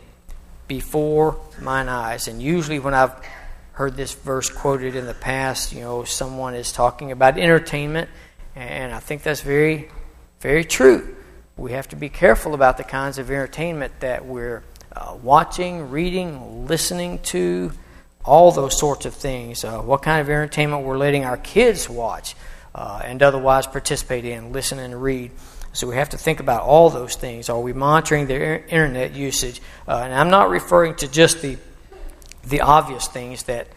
before 0.68 1.40
mine 1.62 1.90
eyes. 1.90 2.28
And 2.28 2.42
usually, 2.42 2.80
when 2.80 2.94
I've 2.94 3.14
heard 3.74 3.96
this 3.96 4.14
verse 4.14 4.50
quoted 4.50 4.96
in 4.96 5.06
the 5.06 5.14
past, 5.14 5.74
you 5.74 5.82
know, 5.82 6.04
someone 6.06 6.56
is 6.56 6.72
talking 6.72 7.12
about 7.12 7.38
entertainment, 7.38 8.10
and 8.56 8.94
I 8.94 9.00
think 9.00 9.24
that's 9.24 9.42
very, 9.42 9.90
very 10.40 10.64
true 10.64 11.16
we 11.58 11.72
have 11.72 11.88
to 11.90 11.96
be 11.96 12.10
careful 12.10 12.54
about 12.54 12.78
the 12.78 12.84
kinds 12.84 13.18
of 13.18 13.32
entertainment 13.32 14.02
that 14.02 14.26
we're 14.26 14.64
uh, 14.94 15.16
watching, 15.22 15.90
reading, 15.90 16.68
listening 16.68 17.20
to, 17.20 17.72
all 18.26 18.52
those 18.52 18.78
sorts 18.78 19.06
of 19.06 19.14
things. 19.14 19.64
Uh, 19.64 19.80
what 19.80 20.02
kind 20.02 20.20
of 20.20 20.28
entertainment 20.30 20.84
we're 20.84 20.98
letting 20.98 21.24
our 21.24 21.38
kids 21.38 21.88
watch 21.88 22.36
uh, 22.74 23.00
and 23.06 23.22
otherwise 23.22 23.68
participate 23.68 24.26
in, 24.26 24.52
listen 24.52 24.80
and 24.80 25.02
read. 25.02 25.32
So 25.74 25.88
we 25.88 25.96
have 25.96 26.10
to 26.10 26.18
think 26.18 26.40
about 26.40 26.64
all 26.64 26.90
those 26.90 27.16
things. 27.16 27.50
Are 27.50 27.60
we 27.60 27.72
monitoring 27.72 28.28
their 28.28 28.66
internet 28.66 29.14
usage? 29.14 29.62
Uh, 29.88 30.02
and 30.06 30.14
I'm 30.14 30.30
not 30.30 30.50
referring 30.50 30.96
to 30.96 31.08
just 31.08 31.42
the 31.42 31.58
the 32.48 32.62
obvious 32.62 33.08
things 33.08 33.44
that 33.44 33.68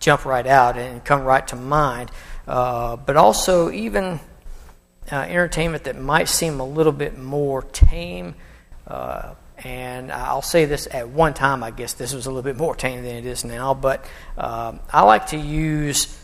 jump 0.00 0.24
right 0.24 0.46
out 0.46 0.76
and 0.76 1.04
come 1.04 1.22
right 1.22 1.46
to 1.48 1.56
mind, 1.56 2.10
uh, 2.48 2.96
but 2.96 3.16
also 3.16 3.70
even 3.70 4.18
uh, 5.12 5.16
entertainment 5.16 5.84
that 5.84 6.00
might 6.00 6.28
seem 6.28 6.60
a 6.60 6.66
little 6.66 6.92
bit 6.92 7.18
more 7.18 7.62
tame. 7.62 8.34
Uh, 8.86 9.34
and 9.58 10.10
I'll 10.10 10.42
say 10.42 10.64
this 10.64 10.88
at 10.90 11.08
one 11.08 11.34
time, 11.34 11.62
I 11.62 11.70
guess 11.70 11.92
this 11.92 12.14
was 12.14 12.26
a 12.26 12.30
little 12.30 12.42
bit 12.42 12.56
more 12.56 12.74
tame 12.74 13.02
than 13.02 13.16
it 13.16 13.26
is 13.26 13.44
now, 13.44 13.74
but 13.74 14.04
um, 14.38 14.80
I 14.90 15.02
like 15.02 15.28
to 15.28 15.36
use 15.36 16.16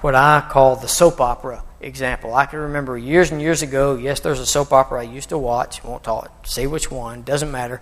what 0.00 0.14
I 0.14 0.46
call 0.48 0.76
the 0.76 0.86
soap 0.86 1.20
opera 1.20 1.64
example. 1.80 2.34
I 2.34 2.46
can 2.46 2.60
remember 2.60 2.96
years 2.96 3.32
and 3.32 3.40
years 3.40 3.62
ago, 3.62 3.96
yes, 3.96 4.20
there's 4.20 4.38
a 4.38 4.46
soap 4.46 4.72
opera 4.72 5.00
I 5.00 5.04
used 5.04 5.30
to 5.30 5.38
watch. 5.38 5.82
Won't 5.82 6.04
talk, 6.04 6.46
say 6.46 6.66
which 6.66 6.90
one, 6.90 7.22
doesn't 7.22 7.50
matter. 7.50 7.80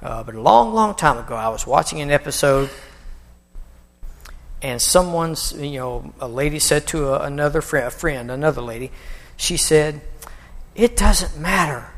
Uh, 0.00 0.22
but 0.22 0.34
a 0.34 0.40
long, 0.40 0.74
long 0.74 0.94
time 0.94 1.18
ago, 1.18 1.34
I 1.34 1.48
was 1.48 1.66
watching 1.66 2.00
an 2.02 2.10
episode, 2.10 2.70
and 4.62 4.80
someone's, 4.80 5.52
you 5.52 5.78
know, 5.78 6.14
a 6.20 6.28
lady 6.28 6.60
said 6.60 6.86
to 6.88 7.08
a, 7.08 7.22
another 7.24 7.60
friend, 7.60 7.86
a 7.86 7.90
friend, 7.90 8.30
another 8.30 8.62
lady, 8.62 8.92
she 9.36 9.56
said, 9.56 10.00
It 10.74 10.96
doesn't 10.96 11.40
matter. 11.40 11.90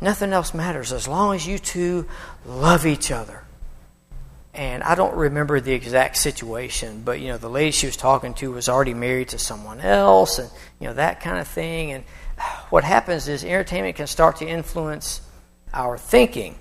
Nothing 0.00 0.32
else 0.32 0.52
matters 0.52 0.92
as 0.92 1.06
long 1.06 1.34
as 1.34 1.46
you 1.46 1.58
two 1.58 2.06
love 2.44 2.84
each 2.84 3.12
other. 3.12 3.44
And 4.52 4.82
I 4.82 4.96
don't 4.96 5.14
remember 5.14 5.60
the 5.60 5.72
exact 5.72 6.16
situation, 6.16 7.02
but 7.04 7.20
you 7.20 7.28
know, 7.28 7.38
the 7.38 7.48
lady 7.48 7.70
she 7.70 7.86
was 7.86 7.96
talking 7.96 8.34
to 8.34 8.50
was 8.50 8.68
already 8.68 8.94
married 8.94 9.28
to 9.28 9.38
someone 9.38 9.80
else 9.80 10.40
and 10.40 10.50
you 10.80 10.88
know, 10.88 10.94
that 10.94 11.20
kind 11.20 11.38
of 11.38 11.46
thing. 11.46 11.92
And 11.92 12.04
what 12.70 12.82
happens 12.82 13.28
is 13.28 13.44
entertainment 13.44 13.96
can 13.96 14.08
start 14.08 14.36
to 14.38 14.46
influence 14.46 15.20
our 15.72 15.96
thinking 15.96 16.58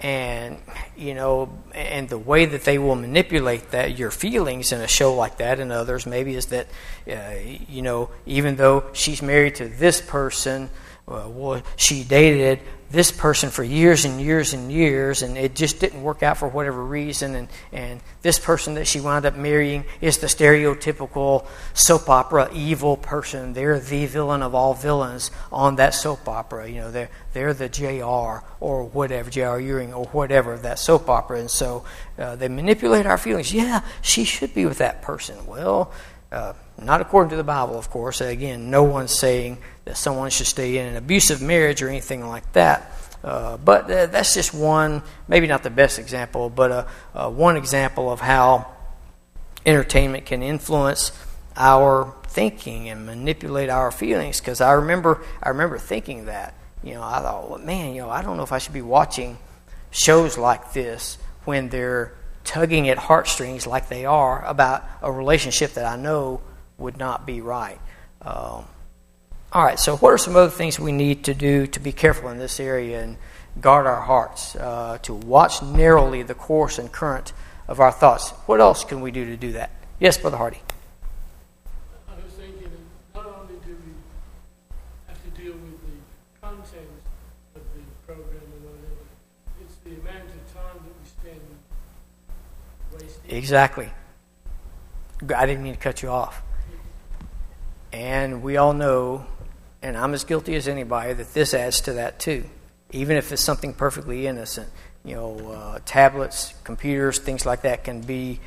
and 0.00 0.58
you 0.96 1.12
know 1.12 1.50
and 1.74 2.08
the 2.08 2.18
way 2.18 2.44
that 2.44 2.62
they 2.64 2.78
will 2.78 2.94
manipulate 2.94 3.72
that 3.72 3.98
your 3.98 4.10
feelings 4.10 4.70
in 4.70 4.80
a 4.80 4.86
show 4.86 5.14
like 5.14 5.38
that 5.38 5.58
and 5.58 5.72
others 5.72 6.06
maybe 6.06 6.36
is 6.36 6.46
that 6.46 6.68
uh, 7.10 7.34
you 7.68 7.82
know 7.82 8.08
even 8.24 8.54
though 8.56 8.84
she's 8.92 9.22
married 9.22 9.56
to 9.56 9.68
this 9.68 10.00
person 10.00 10.70
well, 11.08 11.62
she 11.76 12.04
dated 12.04 12.60
this 12.90 13.10
person 13.10 13.50
for 13.50 13.62
years 13.62 14.04
and 14.06 14.20
years 14.20 14.54
and 14.54 14.72
years, 14.72 15.22
and 15.22 15.36
it 15.36 15.54
just 15.54 15.78
didn't 15.78 16.02
work 16.02 16.22
out 16.22 16.38
for 16.38 16.48
whatever 16.48 16.82
reason. 16.82 17.34
And, 17.34 17.48
and 17.70 18.00
this 18.22 18.38
person 18.38 18.74
that 18.74 18.86
she 18.86 19.00
wound 19.00 19.26
up 19.26 19.36
marrying 19.36 19.84
is 20.00 20.18
the 20.18 20.26
stereotypical 20.26 21.46
soap 21.74 22.08
opera 22.08 22.50
evil 22.52 22.96
person. 22.96 23.52
They're 23.52 23.78
the 23.78 24.06
villain 24.06 24.42
of 24.42 24.54
all 24.54 24.72
villains 24.72 25.30
on 25.52 25.76
that 25.76 25.94
soap 25.94 26.28
opera. 26.28 26.68
You 26.68 26.76
know, 26.76 26.90
they're, 26.90 27.10
they're 27.34 27.54
the 27.54 27.68
JR 27.68 28.44
or 28.60 28.84
whatever, 28.84 29.28
JR 29.28 29.58
Ewing 29.58 29.92
or 29.92 30.06
whatever 30.06 30.56
that 30.58 30.78
soap 30.78 31.10
opera. 31.10 31.40
And 31.40 31.50
so 31.50 31.84
uh, 32.18 32.36
they 32.36 32.48
manipulate 32.48 33.04
our 33.04 33.18
feelings. 33.18 33.52
Yeah, 33.52 33.82
she 34.00 34.24
should 34.24 34.54
be 34.54 34.64
with 34.64 34.78
that 34.78 35.02
person. 35.02 35.46
Well, 35.46 35.92
uh, 36.32 36.54
not 36.80 37.00
according 37.00 37.30
to 37.30 37.36
the 37.36 37.44
Bible, 37.44 37.78
of 37.78 37.90
course. 37.90 38.20
Again, 38.20 38.70
no 38.70 38.84
one's 38.84 39.18
saying 39.18 39.58
that 39.84 39.96
someone 39.96 40.30
should 40.30 40.46
stay 40.46 40.78
in 40.78 40.86
an 40.86 40.96
abusive 40.96 41.42
marriage 41.42 41.82
or 41.82 41.88
anything 41.88 42.26
like 42.26 42.52
that. 42.52 42.92
Uh, 43.22 43.56
but 43.56 43.90
uh, 43.90 44.06
that's 44.06 44.34
just 44.34 44.54
one, 44.54 45.02
maybe 45.26 45.46
not 45.46 45.62
the 45.62 45.70
best 45.70 45.98
example, 45.98 46.48
but 46.48 46.70
uh, 46.70 46.86
uh 47.14 47.28
one 47.28 47.56
example 47.56 48.12
of 48.12 48.20
how 48.20 48.66
entertainment 49.66 50.24
can 50.24 50.42
influence 50.42 51.10
our 51.56 52.14
thinking 52.28 52.88
and 52.88 53.04
manipulate 53.04 53.70
our 53.70 53.90
feelings. 53.90 54.40
Because 54.40 54.60
I 54.60 54.72
remember, 54.72 55.22
I 55.42 55.48
remember 55.48 55.78
thinking 55.78 56.26
that. 56.26 56.54
You 56.84 56.94
know, 56.94 57.02
I 57.02 57.18
thought, 57.18 57.50
well, 57.50 57.58
man, 57.58 57.92
you 57.94 58.02
know, 58.02 58.10
I 58.10 58.22
don't 58.22 58.36
know 58.36 58.44
if 58.44 58.52
I 58.52 58.58
should 58.58 58.72
be 58.72 58.82
watching 58.82 59.36
shows 59.90 60.38
like 60.38 60.72
this 60.72 61.18
when 61.44 61.70
they're 61.70 62.14
tugging 62.44 62.88
at 62.88 62.98
heartstrings 62.98 63.66
like 63.66 63.88
they 63.88 64.04
are 64.04 64.44
about 64.44 64.84
a 65.02 65.10
relationship 65.10 65.74
that 65.74 65.84
I 65.84 65.96
know 65.96 66.40
would 66.78 66.96
not 66.96 67.26
be 67.26 67.40
right. 67.40 67.78
Um, 68.22 68.64
all 69.52 69.64
right, 69.64 69.78
so 69.78 69.96
what 69.96 70.10
are 70.10 70.18
some 70.18 70.36
other 70.36 70.50
things 70.50 70.78
we 70.78 70.92
need 70.92 71.24
to 71.24 71.34
do 71.34 71.66
to 71.68 71.80
be 71.80 71.92
careful 71.92 72.28
in 72.28 72.38
this 72.38 72.60
area 72.60 73.02
and 73.02 73.16
guard 73.60 73.86
our 73.86 74.02
hearts, 74.02 74.54
uh, 74.56 74.98
to 75.02 75.14
watch 75.14 75.62
narrowly 75.62 76.22
the 76.22 76.34
course 76.34 76.78
and 76.78 76.92
current 76.92 77.32
of 77.66 77.80
our 77.80 77.90
thoughts? 77.90 78.30
What 78.46 78.60
else 78.60 78.84
can 78.84 79.00
we 79.00 79.10
do 79.10 79.24
to 79.24 79.36
do 79.36 79.52
that? 79.52 79.70
Yes, 79.98 80.18
Brother 80.18 80.36
Hardy. 80.36 80.60
I 82.08 82.14
was 82.22 82.32
thinking 82.34 82.70
not 83.14 83.26
only 83.26 83.54
do 83.66 83.76
we 83.84 83.92
have 85.06 85.22
to 85.24 85.30
deal 85.30 85.54
with 85.54 85.80
the 85.80 86.46
content 86.46 86.88
of 87.56 87.62
the 87.74 87.80
program 88.06 88.42
and 88.42 88.64
whatever, 88.64 89.02
it's 89.62 89.76
the 89.76 89.92
amount 89.92 90.28
of 90.28 90.54
time 90.54 90.76
that 90.84 90.94
we 91.00 91.08
spend 91.08 91.40
wasting 92.92 93.36
Exactly. 93.36 93.88
I 95.34 95.46
didn't 95.46 95.64
mean 95.64 95.74
to 95.74 95.80
cut 95.80 96.02
you 96.02 96.10
off. 96.10 96.42
And 97.92 98.42
we 98.42 98.56
all 98.56 98.72
know, 98.72 99.26
and 99.82 99.96
I'm 99.96 100.14
as 100.14 100.24
guilty 100.24 100.54
as 100.54 100.68
anybody, 100.68 101.12
that 101.14 101.34
this 101.34 101.54
adds 101.54 101.80
to 101.82 101.94
that 101.94 102.18
too. 102.18 102.44
Even 102.90 103.16
if 103.16 103.32
it's 103.32 103.42
something 103.42 103.74
perfectly 103.74 104.26
innocent. 104.26 104.68
You 105.04 105.14
know, 105.14 105.52
uh, 105.52 105.78
tablets, 105.86 106.54
computers, 106.64 107.18
things 107.18 107.46
like 107.46 107.62
that 107.62 107.84
can 107.84 108.00
be 108.02 108.40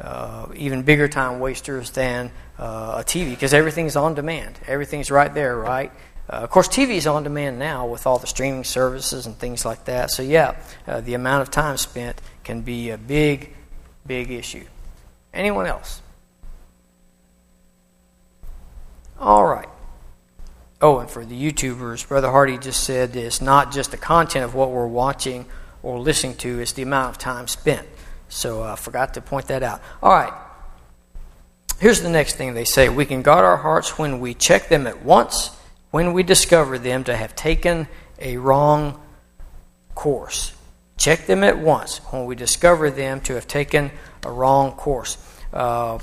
uh, 0.00 0.46
even 0.56 0.82
bigger 0.82 1.08
time 1.08 1.40
wasters 1.40 1.90
than 1.90 2.32
uh, 2.58 2.96
a 2.98 3.04
TV 3.04 3.30
because 3.30 3.54
everything's 3.54 3.96
on 3.96 4.14
demand. 4.14 4.58
Everything's 4.66 5.10
right 5.10 5.32
there, 5.32 5.56
right? 5.56 5.92
Uh, 6.28 6.36
of 6.36 6.50
course, 6.50 6.68
TV 6.68 6.90
is 6.92 7.06
on 7.06 7.22
demand 7.22 7.58
now 7.58 7.86
with 7.86 8.06
all 8.06 8.18
the 8.18 8.26
streaming 8.26 8.64
services 8.64 9.26
and 9.26 9.36
things 9.36 9.64
like 9.64 9.84
that. 9.84 10.10
So, 10.10 10.22
yeah, 10.22 10.56
uh, 10.86 11.00
the 11.00 11.14
amount 11.14 11.42
of 11.42 11.50
time 11.50 11.76
spent 11.76 12.20
can 12.44 12.62
be 12.62 12.90
a 12.90 12.98
big 12.98 13.54
big 14.06 14.30
issue. 14.30 14.64
Anyone 15.32 15.66
else? 15.66 16.02
All 19.20 19.44
right. 19.44 19.68
Oh, 20.80 20.98
and 20.98 21.10
for 21.10 21.26
the 21.26 21.38
YouTubers, 21.38 22.08
Brother 22.08 22.30
Hardy 22.30 22.56
just 22.56 22.84
said 22.84 23.14
it's 23.14 23.42
not 23.42 23.70
just 23.70 23.90
the 23.90 23.98
content 23.98 24.46
of 24.46 24.54
what 24.54 24.70
we're 24.70 24.86
watching 24.86 25.44
or 25.82 25.98
listening 25.98 26.36
to, 26.36 26.58
it's 26.58 26.72
the 26.72 26.82
amount 26.82 27.10
of 27.10 27.18
time 27.18 27.46
spent. 27.46 27.86
So 28.30 28.62
I 28.62 28.70
uh, 28.70 28.76
forgot 28.76 29.14
to 29.14 29.20
point 29.20 29.48
that 29.48 29.62
out. 29.62 29.82
All 30.02 30.12
right. 30.12 30.32
Here's 31.80 32.00
the 32.00 32.08
next 32.08 32.36
thing 32.36 32.54
they 32.54 32.64
say 32.64 32.88
we 32.88 33.04
can 33.04 33.20
guard 33.20 33.44
our 33.44 33.58
hearts 33.58 33.98
when 33.98 34.20
we 34.20 34.32
check 34.32 34.68
them 34.68 34.86
at 34.86 35.02
once, 35.02 35.50
when 35.90 36.14
we 36.14 36.22
discover 36.22 36.78
them 36.78 37.04
to 37.04 37.16
have 37.16 37.36
taken 37.36 37.88
a 38.18 38.38
wrong 38.38 39.00
course. 39.94 40.54
Check 40.96 41.26
them 41.26 41.44
at 41.44 41.58
once 41.58 41.98
when 42.10 42.24
we 42.24 42.36
discover 42.36 42.90
them 42.90 43.20
to 43.22 43.34
have 43.34 43.46
taken 43.46 43.90
a 44.24 44.30
wrong 44.30 44.72
course. 44.72 45.18
Uh, 45.52 45.98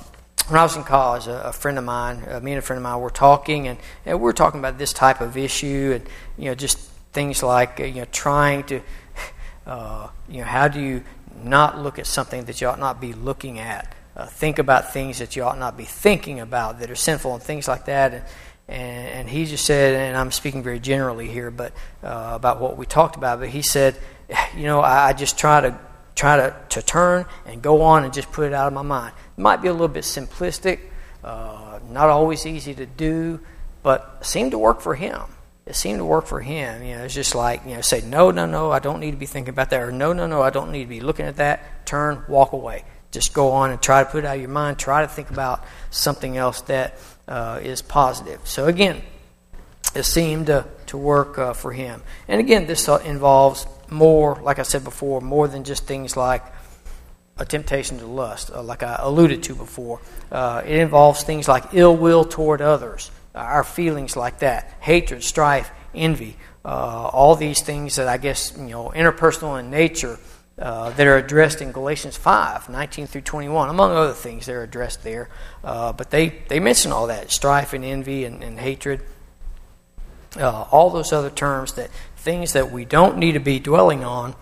when 0.47 0.59
I 0.59 0.63
was 0.63 0.77
in 0.77 0.83
college, 0.83 1.27
a, 1.27 1.47
a 1.47 1.51
friend 1.51 1.77
of 1.77 1.83
mine, 1.83 2.23
uh, 2.29 2.39
me 2.39 2.53
and 2.53 2.59
a 2.59 2.61
friend 2.61 2.77
of 2.77 2.83
mine, 2.83 2.99
were 3.01 3.09
talking, 3.09 3.67
and, 3.67 3.77
and 4.05 4.17
we 4.19 4.23
were 4.23 4.33
talking 4.33 4.59
about 4.59 4.77
this 4.77 4.93
type 4.93 5.19
of 5.19 5.35
issue, 5.35 5.91
and 5.95 6.09
you 6.37 6.45
know, 6.45 6.55
just 6.55 6.77
things 7.11 7.43
like 7.43 7.79
uh, 7.79 7.83
you 7.83 8.01
know, 8.01 8.07
trying 8.11 8.63
to, 8.63 8.81
uh, 9.65 10.07
you 10.29 10.39
know, 10.39 10.45
how 10.45 10.67
do 10.67 10.79
you 10.79 11.03
not 11.43 11.79
look 11.79 11.99
at 11.99 12.07
something 12.07 12.45
that 12.45 12.61
you 12.61 12.67
ought 12.67 12.79
not 12.79 13.01
be 13.01 13.13
looking 13.13 13.59
at? 13.59 13.93
Uh, 14.15 14.25
think 14.25 14.57
about 14.57 14.93
things 14.93 15.19
that 15.19 15.35
you 15.35 15.43
ought 15.43 15.59
not 15.59 15.77
be 15.77 15.83
thinking 15.83 16.39
about 16.39 16.79
that 16.79 16.89
are 16.89 16.95
sinful 16.95 17.33
and 17.33 17.43
things 17.43 17.67
like 17.67 17.85
that. 17.85 18.13
And, 18.13 18.23
and, 18.67 19.07
and 19.07 19.29
he 19.29 19.45
just 19.45 19.65
said, 19.65 19.93
and 19.93 20.17
I'm 20.17 20.31
speaking 20.31 20.63
very 20.63 20.79
generally 20.79 21.27
here, 21.27 21.51
but 21.51 21.71
uh, 22.03 22.31
about 22.33 22.59
what 22.59 22.77
we 22.77 22.85
talked 22.85 23.15
about. 23.15 23.39
But 23.39 23.49
he 23.49 23.61
said, 23.61 23.95
you 24.57 24.63
know, 24.63 24.79
I, 24.79 25.09
I 25.09 25.13
just 25.13 25.37
try 25.37 25.61
to 25.61 25.79
try 26.17 26.35
to, 26.35 26.55
to 26.69 26.81
turn 26.81 27.25
and 27.45 27.61
go 27.61 27.83
on 27.83 28.03
and 28.03 28.13
just 28.13 28.31
put 28.31 28.47
it 28.47 28.53
out 28.53 28.67
of 28.67 28.73
my 28.73 28.81
mind. 28.81 29.13
It 29.37 29.41
might 29.41 29.61
be 29.61 29.67
a 29.67 29.71
little 29.71 29.87
bit 29.87 30.03
simplistic, 30.03 30.79
uh, 31.23 31.79
not 31.89 32.09
always 32.09 32.45
easy 32.45 32.73
to 32.73 32.85
do, 32.85 33.39
but 33.83 34.25
seemed 34.25 34.51
to 34.51 34.57
work 34.57 34.81
for 34.81 34.95
him. 34.95 35.21
It 35.67 35.75
seemed 35.75 35.99
to 35.99 36.05
work 36.05 36.25
for 36.25 36.41
him. 36.41 36.83
You 36.83 36.95
know, 36.95 37.03
it's 37.03 37.13
just 37.13 37.35
like, 37.35 37.63
you 37.65 37.75
know, 37.75 37.81
say, 37.81 38.01
no, 38.01 38.31
no, 38.31 38.45
no, 38.45 38.71
I 38.71 38.79
don't 38.79 38.99
need 38.99 39.11
to 39.11 39.17
be 39.17 39.25
thinking 39.25 39.53
about 39.53 39.69
that, 39.69 39.81
or 39.81 39.91
no, 39.91 40.11
no, 40.11 40.25
no, 40.25 40.41
I 40.41 40.49
don't 40.49 40.71
need 40.71 40.83
to 40.83 40.89
be 40.89 41.01
looking 41.01 41.25
at 41.25 41.37
that. 41.37 41.85
Turn, 41.85 42.23
walk 42.27 42.53
away. 42.53 42.83
Just 43.11 43.33
go 43.33 43.51
on 43.51 43.71
and 43.71 43.81
try 43.81 44.03
to 44.03 44.09
put 44.09 44.23
it 44.23 44.25
out 44.25 44.35
of 44.35 44.41
your 44.41 44.49
mind. 44.49 44.79
Try 44.79 45.01
to 45.01 45.07
think 45.07 45.29
about 45.29 45.63
something 45.91 46.35
else 46.35 46.61
that 46.61 46.97
uh, 47.27 47.59
is 47.61 47.81
positive. 47.81 48.41
So, 48.47 48.65
again, 48.65 49.01
it 49.93 50.03
seemed 50.03 50.47
to, 50.47 50.65
to 50.87 50.97
work 50.97 51.37
uh, 51.37 51.53
for 51.53 51.71
him. 51.71 52.01
And 52.27 52.39
again, 52.39 52.65
this 52.65 52.87
involves 52.87 53.65
more, 53.89 54.39
like 54.41 54.59
I 54.59 54.63
said 54.63 54.83
before, 54.83 55.21
more 55.21 55.47
than 55.47 55.63
just 55.63 55.85
things 55.85 56.17
like 56.17 56.43
a 57.39 57.45
temptation 57.45 57.99
to 57.99 58.05
lust, 58.05 58.51
uh, 58.51 58.61
like 58.63 58.83
I 58.83 58.97
alluded 58.99 59.43
to 59.43 59.55
before. 59.55 60.01
Uh, 60.31 60.61
it 60.65 60.77
involves 60.77 61.23
things 61.23 61.47
like 61.47 61.73
ill 61.73 61.95
will 61.95 62.23
toward 62.23 62.61
others, 62.61 63.11
uh, 63.35 63.39
our 63.39 63.63
feelings 63.63 64.15
like 64.15 64.39
that, 64.39 64.75
hatred, 64.79 65.23
strife, 65.23 65.71
envy, 65.93 66.35
uh, 66.65 67.09
all 67.13 67.35
these 67.35 67.63
things 67.63 67.95
that 67.95 68.07
I 68.07 68.17
guess 68.17 68.53
you 68.57 68.67
know 68.67 68.89
interpersonal 68.89 69.59
in 69.59 69.69
nature 69.69 70.19
uh, 70.59 70.89
that 70.91 71.05
are 71.05 71.17
addressed 71.17 71.61
in 71.61 71.71
Galatians 71.71 72.17
5, 72.17 72.69
19 72.69 73.07
through 73.07 73.21
21, 73.21 73.69
among 73.69 73.91
other 73.91 74.13
things 74.13 74.47
they're 74.47 74.63
addressed 74.63 75.03
there. 75.03 75.29
Uh, 75.63 75.93
but 75.93 76.09
they, 76.09 76.29
they 76.47 76.59
mention 76.59 76.91
all 76.91 77.07
that 77.07 77.31
strife 77.31 77.73
and 77.73 77.85
envy 77.85 78.25
and, 78.25 78.43
and 78.43 78.59
hatred, 78.59 79.01
all 80.41 80.89
those 80.89 81.13
other 81.13 81.29
terms 81.29 81.73
that 81.73 81.91
things 82.27 82.51
that 82.51 82.73
we 82.73 82.83
don't 82.83 83.17
need 83.17 83.31
to 83.31 83.39
be 83.39 83.57
dwelling 83.57 84.03
on 84.03 84.35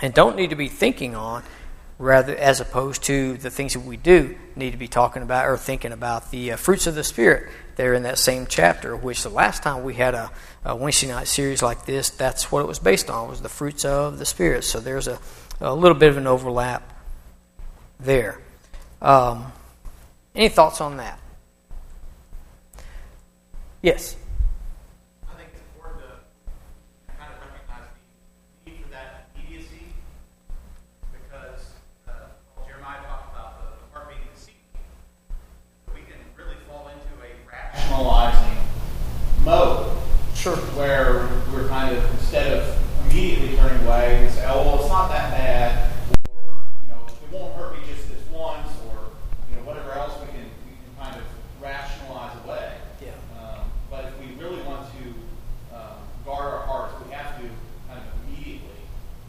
and 0.00 0.14
don't 0.14 0.36
need 0.36 0.48
to 0.48 0.56
be 0.56 0.68
thinking 0.68 1.14
on 1.14 1.42
rather 1.98 2.34
as 2.34 2.62
opposed 2.62 3.02
to 3.02 3.36
the 3.36 3.50
things 3.50 3.74
that 3.74 3.80
we 3.80 3.98
do 3.98 4.34
need 4.56 4.70
to 4.70 4.78
be 4.78 4.88
talking 4.88 5.22
about 5.22 5.44
or 5.44 5.58
thinking 5.58 5.92
about 5.92 6.30
the 6.30 6.52
uh, 6.52 6.56
fruits 6.56 6.86
of 6.86 6.94
the 6.94 7.04
spirit 7.04 7.52
there 7.76 7.92
in 7.92 8.04
that 8.04 8.16
same 8.18 8.46
chapter 8.46 8.96
which 8.96 9.22
the 9.22 9.28
last 9.28 9.62
time 9.62 9.84
we 9.84 9.92
had 9.92 10.14
a, 10.14 10.30
a, 10.64 10.74
wednesday 10.74 11.08
night 11.08 11.28
series 11.28 11.62
like 11.62 11.84
this 11.84 12.08
that's 12.08 12.50
what 12.50 12.60
it 12.60 12.66
was 12.66 12.78
based 12.78 13.10
on 13.10 13.28
was 13.28 13.42
the 13.42 13.50
fruits 13.50 13.84
of 13.84 14.18
the 14.18 14.24
spirit. 14.24 14.64
So 14.64 14.80
there's 14.80 15.08
a, 15.08 15.18
a 15.60 15.74
little 15.74 15.98
bit 15.98 16.08
of 16.08 16.16
an 16.16 16.26
overlap 16.26 16.90
there. 18.00 18.40
Um, 19.02 19.52
any 20.34 20.48
thoughts 20.48 20.80
on 20.80 20.96
that? 20.96 21.20
Yes 23.82 24.16
Where 40.78 41.26
we're 41.52 41.66
kind 41.66 41.96
of, 41.96 42.08
instead 42.12 42.52
of 42.52 43.10
immediately 43.10 43.56
turning 43.56 43.84
away, 43.84 44.22
we 44.22 44.30
say, 44.30 44.46
oh, 44.46 44.62
well, 44.62 44.78
it's 44.78 44.88
not 44.88 45.08
that 45.08 45.32
bad, 45.32 45.90
or, 46.30 46.62
you 46.86 46.94
know, 46.94 47.02
it 47.04 47.32
won't 47.34 47.52
hurt 47.56 47.74
me 47.74 47.82
just 47.84 48.08
this 48.08 48.22
once, 48.30 48.70
or, 48.86 49.10
you 49.50 49.56
know, 49.56 49.66
whatever 49.66 49.90
else 49.90 50.14
we 50.20 50.28
can, 50.28 50.46
we 50.46 50.78
can 50.78 50.94
kind 51.02 51.16
of 51.16 51.26
rationalize 51.60 52.30
away. 52.44 52.74
Yeah. 53.02 53.10
Um, 53.42 53.66
but 53.90 54.04
if 54.04 54.20
we 54.20 54.40
really 54.40 54.62
want 54.62 54.86
to 54.86 55.74
um, 55.74 55.98
guard 56.24 56.54
our 56.54 56.62
hearts, 56.62 56.94
we 57.04 57.12
have 57.12 57.42
to 57.42 57.50
kind 57.90 57.98
of 57.98 58.06
immediately 58.30 58.78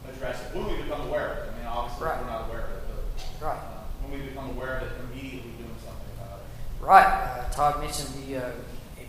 address 0.07 0.45
it 0.45 0.55
when 0.55 0.67
we 0.67 0.83
become 0.83 1.01
aware 1.07 1.29
of 1.29 1.37
it. 1.47 1.49
I 1.49 1.57
mean, 1.57 1.65
obviously, 1.65 2.05
right. 2.05 2.21
we're 2.21 2.29
not 2.29 2.45
aware 2.45 2.61
of 2.61 2.69
it, 2.77 2.83
but 2.93 3.47
right. 3.47 3.57
Uh, 3.57 4.05
when 4.05 4.21
we 4.21 4.27
become 4.27 4.51
aware 4.51 4.77
of 4.77 4.83
it, 4.85 4.93
immediately 5.09 5.57
doing 5.57 5.81
something 5.81 6.13
about 6.13 6.45
it. 6.45 6.85
Right. 6.85 7.09
Uh, 7.09 7.49
Todd 7.49 7.81
mentioned 7.81 8.13
the. 8.21 8.37
Uh, 8.37 8.51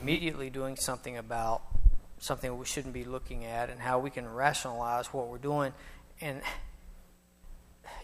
immediately 0.01 0.49
doing 0.49 0.77
something 0.77 1.19
about 1.19 1.61
something 2.21 2.57
we 2.59 2.67
shouldn't 2.67 2.95
be 2.95 3.05
looking 3.05 3.45
at 3.45 3.71
and 3.71 3.81
how 3.81 3.99
we 3.99 4.11
can 4.11 4.29
rationalize 4.33 5.07
what 5.07 5.29
we're 5.29 5.39
doing. 5.39 5.73
And, 6.21 6.43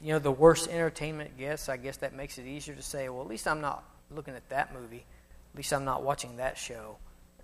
you 0.00 0.14
know, 0.14 0.18
the 0.18 0.32
worst 0.32 0.68
entertainment 0.68 1.38
gets, 1.38 1.68
I 1.68 1.76
guess 1.76 1.98
that 1.98 2.14
makes 2.14 2.38
it 2.38 2.46
easier 2.46 2.74
to 2.74 2.82
say, 2.82 3.08
well, 3.08 3.20
at 3.20 3.28
least 3.28 3.46
I'm 3.46 3.60
not 3.60 3.84
looking 4.10 4.34
at 4.34 4.48
that 4.48 4.74
movie. 4.74 5.04
At 5.52 5.56
least 5.56 5.72
I'm 5.72 5.84
not 5.84 6.02
watching 6.02 6.38
that 6.38 6.56
show 6.56 6.96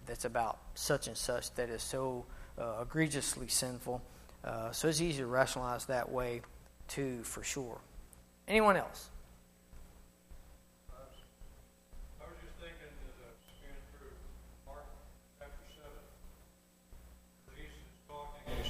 that's 0.06 0.24
about 0.24 0.58
such 0.74 1.06
and 1.06 1.16
such 1.16 1.54
that 1.54 1.68
is 1.68 1.82
so 1.82 2.24
uh, 2.58 2.82
egregiously 2.82 3.48
sinful. 3.48 4.02
Uh, 4.42 4.72
so 4.72 4.88
it's 4.88 5.00
easy 5.00 5.18
to 5.18 5.26
rationalize 5.26 5.84
that 5.86 6.10
way, 6.10 6.40
too, 6.88 7.22
for 7.22 7.44
sure. 7.44 7.78
Anyone 8.48 8.76
else? 8.76 9.10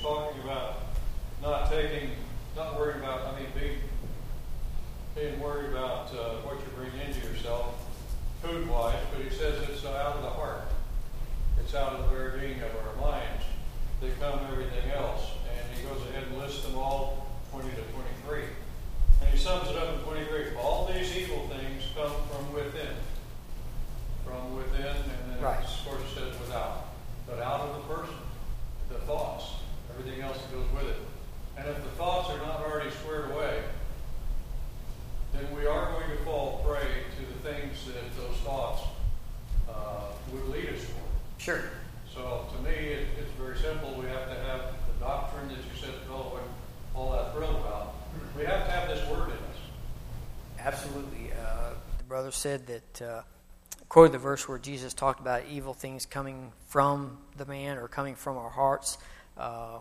talking 0.03 0.43
about 0.43 0.79
not 1.41 1.71
taking, 1.71 2.11
not 2.57 2.79
worrying 2.79 2.99
about, 2.99 3.33
I 3.33 3.38
mean, 3.38 3.49
being, 3.59 3.79
being 5.15 5.41
worried 5.41 5.71
about 5.71 6.11
uh, 6.11 6.43
what 6.43 6.59
you 6.59 6.67
bring 6.75 6.91
into 7.07 7.25
yourself 7.29 7.79
food 8.43 8.69
wise, 8.69 8.99
but 9.12 9.23
he 9.23 9.31
says 9.31 9.62
it's 9.69 9.85
out 9.85 10.17
of 10.17 10.23
the 10.23 10.31
heart. 10.31 10.62
It's 11.61 11.75
out 11.75 11.93
of 11.93 12.11
the 12.11 12.17
very 12.17 12.41
being 12.41 12.61
of 12.62 12.71
our 12.75 13.11
minds. 13.11 13.45
They 14.01 14.11
come 14.19 14.41
everything 14.51 14.91
else. 14.91 15.23
And 15.47 15.79
he 15.79 15.87
goes 15.87 16.03
ahead 16.11 16.25
and 16.25 16.38
lists 16.38 16.65
them 16.67 16.77
all 16.77 17.29
20 17.53 17.71
to 17.71 17.83
23. 18.27 18.43
And 19.21 19.31
he 19.31 19.38
sums 19.38 19.71
it 19.71 19.77
up 19.77 19.95
in 19.95 20.01
23. 20.01 20.57
All 20.57 20.91
these 20.93 21.17
evil 21.17 21.49
things 21.49 21.85
come 21.95 22.11
from 22.29 22.53
within. 22.53 22.97
From 24.27 24.57
within, 24.57 24.97
and 24.97 25.31
then 25.31 25.41
right. 25.41 25.62
of 25.62 25.85
course 25.87 26.03
it 26.11 26.15
says 26.19 26.41
without. 26.41 26.88
But 27.29 27.38
out 27.38 27.61
of 27.61 27.77
the 27.77 27.95
person, 27.95 28.17
the 28.88 28.99
thoughts 28.99 29.62
everything 29.99 30.23
else 30.23 30.38
that 30.38 30.53
goes 30.53 30.67
with 30.75 30.91
it. 30.91 30.97
And 31.57 31.69
if 31.69 31.77
the 31.83 31.91
thoughts 31.91 32.31
are 32.31 32.38
not 32.38 32.65
already 32.65 32.91
squared 32.91 33.31
away, 33.31 33.62
then 35.33 35.45
we 35.55 35.67
are 35.67 35.93
going 35.93 36.11
to 36.11 36.25
fall 36.25 36.65
prey 36.67 36.88
to 37.17 37.33
the 37.33 37.51
things 37.51 37.77
that 37.87 38.17
those 38.17 38.37
thoughts 38.38 38.83
uh, 39.69 40.05
would 40.33 40.49
lead 40.49 40.69
us 40.71 40.81
toward. 40.81 41.38
Sure. 41.38 41.62
So 42.12 42.47
to 42.55 42.62
me, 42.62 42.71
it, 42.71 43.09
it's 43.19 43.31
very 43.38 43.57
simple. 43.59 43.95
We 43.95 44.07
have 44.07 44.29
to 44.29 44.35
have 44.35 44.61
the 44.87 45.05
doctrine 45.05 45.49
that 45.49 45.57
you 45.57 45.81
said, 45.81 45.95
Phil, 46.07 46.41
all 46.95 47.12
that 47.12 47.35
thrilled 47.35 47.57
about. 47.57 47.95
We 48.37 48.45
have 48.45 48.67
to 48.67 48.71
have 48.71 48.88
this 48.88 49.09
word 49.09 49.29
in 49.29 49.35
us. 49.35 49.61
Absolutely. 50.59 51.33
Uh, 51.33 51.71
the 51.99 52.05
brother 52.05 52.22
said 52.35 52.66
that. 52.66 53.03
Uh, 53.03 53.23
quoted 53.92 54.12
the 54.12 54.18
verse 54.18 54.49
where 54.49 54.57
Jesus 54.57 54.95
talked 54.95 55.21
about 55.21 55.42
evil 55.51 55.75
things 55.75 56.07
coming 56.07 56.51
from 56.66 57.18
the 57.37 57.45
man 57.45 57.77
or 57.77 57.88
coming 57.88 58.14
from 58.14 58.38
our 58.38 58.49
hearts. 58.49 58.97
Uh, 59.37 59.81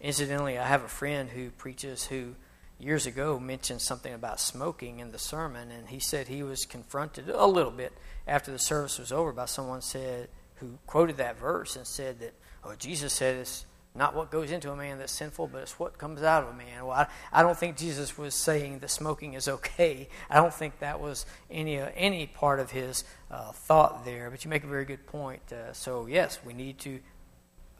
incidentally, 0.00 0.58
I 0.58 0.66
have 0.66 0.82
a 0.82 0.88
friend 0.88 1.30
who 1.30 1.50
preaches 1.50 2.06
who 2.06 2.34
years 2.80 3.06
ago 3.06 3.38
mentioned 3.38 3.80
something 3.80 4.12
about 4.12 4.40
smoking 4.40 4.98
in 4.98 5.12
the 5.12 5.18
sermon, 5.18 5.70
and 5.70 5.88
he 5.88 6.00
said 6.00 6.26
he 6.26 6.42
was 6.42 6.64
confronted 6.66 7.28
a 7.28 7.46
little 7.46 7.70
bit 7.70 7.92
after 8.26 8.50
the 8.50 8.58
service 8.58 8.98
was 8.98 9.12
over 9.12 9.32
by 9.32 9.44
someone 9.44 9.80
said 9.80 10.28
who 10.56 10.78
quoted 10.88 11.16
that 11.18 11.38
verse 11.38 11.76
and 11.76 11.86
said 11.86 12.18
that 12.18 12.34
oh 12.64 12.74
Jesus 12.76 13.12
said 13.12 13.36
it's 13.36 13.64
not 13.94 14.14
what 14.14 14.30
goes 14.30 14.50
into 14.50 14.70
a 14.70 14.76
man 14.76 14.98
that's 14.98 15.12
sinful, 15.12 15.48
but 15.48 15.62
it's 15.62 15.78
what 15.78 15.98
comes 15.98 16.22
out 16.22 16.44
of 16.44 16.50
a 16.50 16.54
man. 16.54 16.86
Well, 16.86 16.96
I, 16.96 17.06
I 17.32 17.42
don't 17.42 17.58
think 17.58 17.76
Jesus 17.76 18.16
was 18.16 18.34
saying 18.34 18.78
that 18.78 18.88
smoking 18.90 19.34
is 19.34 19.48
okay. 19.48 20.08
I 20.30 20.36
don't 20.36 20.54
think 20.54 20.78
that 20.78 21.00
was 21.00 21.26
any 21.50 21.78
uh, 21.78 21.90
any 21.94 22.26
part 22.26 22.58
of 22.58 22.70
his 22.70 23.04
uh, 23.30 23.52
thought 23.52 24.04
there. 24.04 24.30
But 24.30 24.44
you 24.44 24.50
make 24.50 24.64
a 24.64 24.68
very 24.68 24.86
good 24.86 25.06
point. 25.06 25.42
Uh, 25.52 25.72
so 25.72 26.06
yes, 26.06 26.38
we 26.44 26.54
need 26.54 26.78
to 26.80 27.00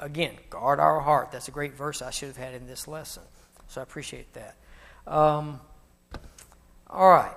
again, 0.03 0.35
guard 0.51 0.81
our 0.81 1.01
heart. 1.01 1.31
That's 1.33 1.49
a 1.49 1.53
great 1.53 1.75
verse 1.75 2.03
I 2.03 2.11
should 2.11 2.29
have 2.29 2.37
had 2.37 2.55
in 2.55 2.67
this 2.67 2.87
lesson. 2.87 3.23
So 3.69 3.81
I 3.81 3.85
appreciate 3.85 4.35
that. 4.35 4.57
Um, 5.07 5.61
All 6.89 7.09
right. 7.09 7.35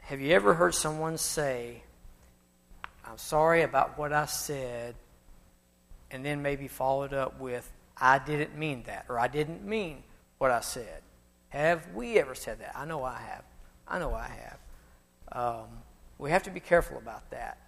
Have 0.00 0.20
you 0.20 0.32
ever 0.32 0.54
heard 0.54 0.74
someone 0.74 1.16
say, 1.16 1.82
I'm 3.06 3.16
sorry 3.16 3.62
about 3.62 3.96
what 3.96 4.12
I 4.12 4.26
said, 4.26 4.94
and 6.12 6.24
then 6.24 6.42
maybe 6.42 6.68
followed 6.68 7.12
up 7.12 7.40
with, 7.40 7.70
I 7.96 8.18
didn't 8.18 8.56
mean 8.56 8.84
that, 8.86 9.06
or 9.08 9.18
I 9.18 9.28
didn't 9.28 9.64
mean 9.64 10.02
what 10.38 10.50
I 10.50 10.60
said? 10.60 11.02
Have 11.48 11.86
we 11.94 12.18
ever 12.18 12.34
said 12.34 12.60
that? 12.60 12.72
I 12.76 12.84
know 12.84 13.02
I 13.02 13.18
have. 13.18 13.44
I 13.88 13.98
know 13.98 14.14
I 14.14 14.28
have. 14.28 14.58
Um, 15.32 15.68
we 16.18 16.30
have 16.30 16.42
to 16.44 16.50
be 16.50 16.60
careful 16.60 16.98
about 16.98 17.30
that. 17.30 17.58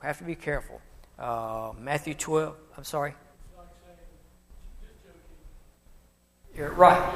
We 0.00 0.06
have 0.06 0.18
to 0.18 0.24
be 0.24 0.34
careful. 0.34 0.80
Uh, 1.18 1.72
Matthew 1.78 2.14
12, 2.14 2.54
I'm 2.76 2.84
sorry. 2.84 3.14
You're 6.56 6.72
right. 6.72 7.12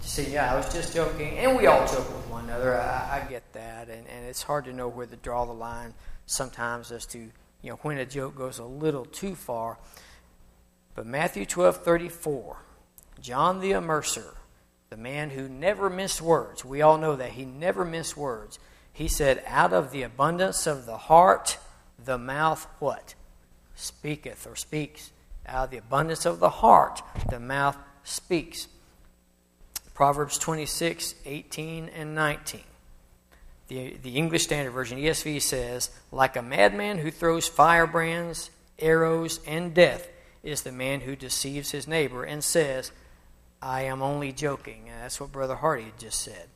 See, 0.00 0.32
yeah, 0.32 0.52
I 0.52 0.56
was 0.56 0.72
just 0.72 0.94
joking, 0.94 1.36
and 1.38 1.56
we 1.56 1.66
all 1.66 1.86
joke 1.86 2.08
with 2.08 2.30
one 2.30 2.44
another. 2.44 2.80
I, 2.80 3.22
I 3.22 3.28
get 3.28 3.42
that, 3.52 3.88
and, 3.88 4.06
and 4.06 4.26
it's 4.26 4.42
hard 4.42 4.64
to 4.64 4.72
know 4.72 4.88
where 4.88 5.06
to 5.06 5.16
draw 5.16 5.44
the 5.44 5.52
line 5.52 5.92
sometimes 6.24 6.90
as 6.90 7.04
to 7.06 7.28
you 7.62 7.70
know 7.70 7.78
when 7.82 7.98
a 7.98 8.06
joke 8.06 8.36
goes 8.36 8.58
a 8.58 8.64
little 8.64 9.04
too 9.04 9.34
far. 9.34 9.78
But 10.94 11.06
Matthew 11.06 11.46
twelve 11.46 11.78
thirty 11.78 12.08
four, 12.08 12.58
John 13.20 13.60
the 13.60 13.72
Immerser, 13.72 14.34
the 14.90 14.96
man 14.96 15.30
who 15.30 15.48
never 15.48 15.90
missed 15.90 16.20
words. 16.22 16.64
We 16.64 16.82
all 16.82 16.98
know 16.98 17.16
that 17.16 17.32
he 17.32 17.44
never 17.44 17.84
missed 17.84 18.16
words. 18.16 18.58
He 18.92 19.08
said, 19.08 19.42
"Out 19.46 19.72
of 19.72 19.90
the 19.90 20.02
abundance 20.02 20.66
of 20.66 20.86
the 20.86 20.98
heart, 20.98 21.58
the 22.02 22.18
mouth 22.18 22.66
what 22.78 23.14
speaketh 23.74 24.46
or 24.46 24.56
speaks." 24.56 25.10
Out 25.46 25.64
of 25.64 25.70
the 25.70 25.78
abundance 25.78 26.26
of 26.26 26.40
the 26.40 26.50
heart, 26.50 27.00
the 27.30 27.40
mouth 27.40 27.76
speaks. 28.04 28.68
Proverbs 29.94 30.38
26, 30.38 31.14
18, 31.24 31.88
and 31.88 32.14
19. 32.14 32.60
The, 33.68 33.96
the 34.02 34.16
English 34.16 34.44
Standard 34.44 34.70
Version, 34.72 34.98
ESV 34.98 35.42
says, 35.42 35.90
Like 36.10 36.36
a 36.36 36.42
madman 36.42 36.98
who 36.98 37.10
throws 37.10 37.46
firebrands, 37.46 38.50
arrows, 38.78 39.40
and 39.46 39.74
death 39.74 40.08
is 40.42 40.62
the 40.62 40.72
man 40.72 41.00
who 41.00 41.16
deceives 41.16 41.70
his 41.70 41.86
neighbor 41.86 42.24
and 42.24 42.42
says, 42.42 42.92
I 43.60 43.82
am 43.82 44.02
only 44.02 44.32
joking. 44.32 44.88
And 44.88 45.02
that's 45.02 45.20
what 45.20 45.32
Brother 45.32 45.56
Hardy 45.56 45.92
just 45.98 46.22
said. 46.22 46.48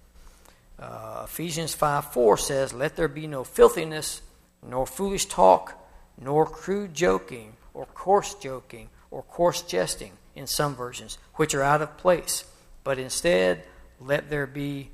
Uh, 0.79 1.23
Ephesians 1.25 1.75
5 1.75 2.13
4 2.13 2.37
says, 2.39 2.73
Let 2.73 2.97
there 2.97 3.09
be 3.09 3.27
no 3.27 3.45
filthiness, 3.45 4.23
nor 4.67 4.87
foolish 4.87 5.27
talk, 5.27 5.79
nor 6.21 6.47
crude 6.47 6.95
joking, 6.95 7.55
or 7.75 7.87
coarse 7.87 8.35
joking, 8.35 8.89
or 9.11 9.23
coarse 9.23 9.63
jesting 9.63 10.13
in 10.35 10.47
some 10.47 10.75
versions, 10.75 11.19
which 11.35 11.55
are 11.55 11.63
out 11.63 11.83
of 11.83 11.97
place. 11.99 12.45
But 12.85 12.99
instead, 12.99 13.65
let 14.01 14.31
there 14.31 14.47
be 14.47 14.91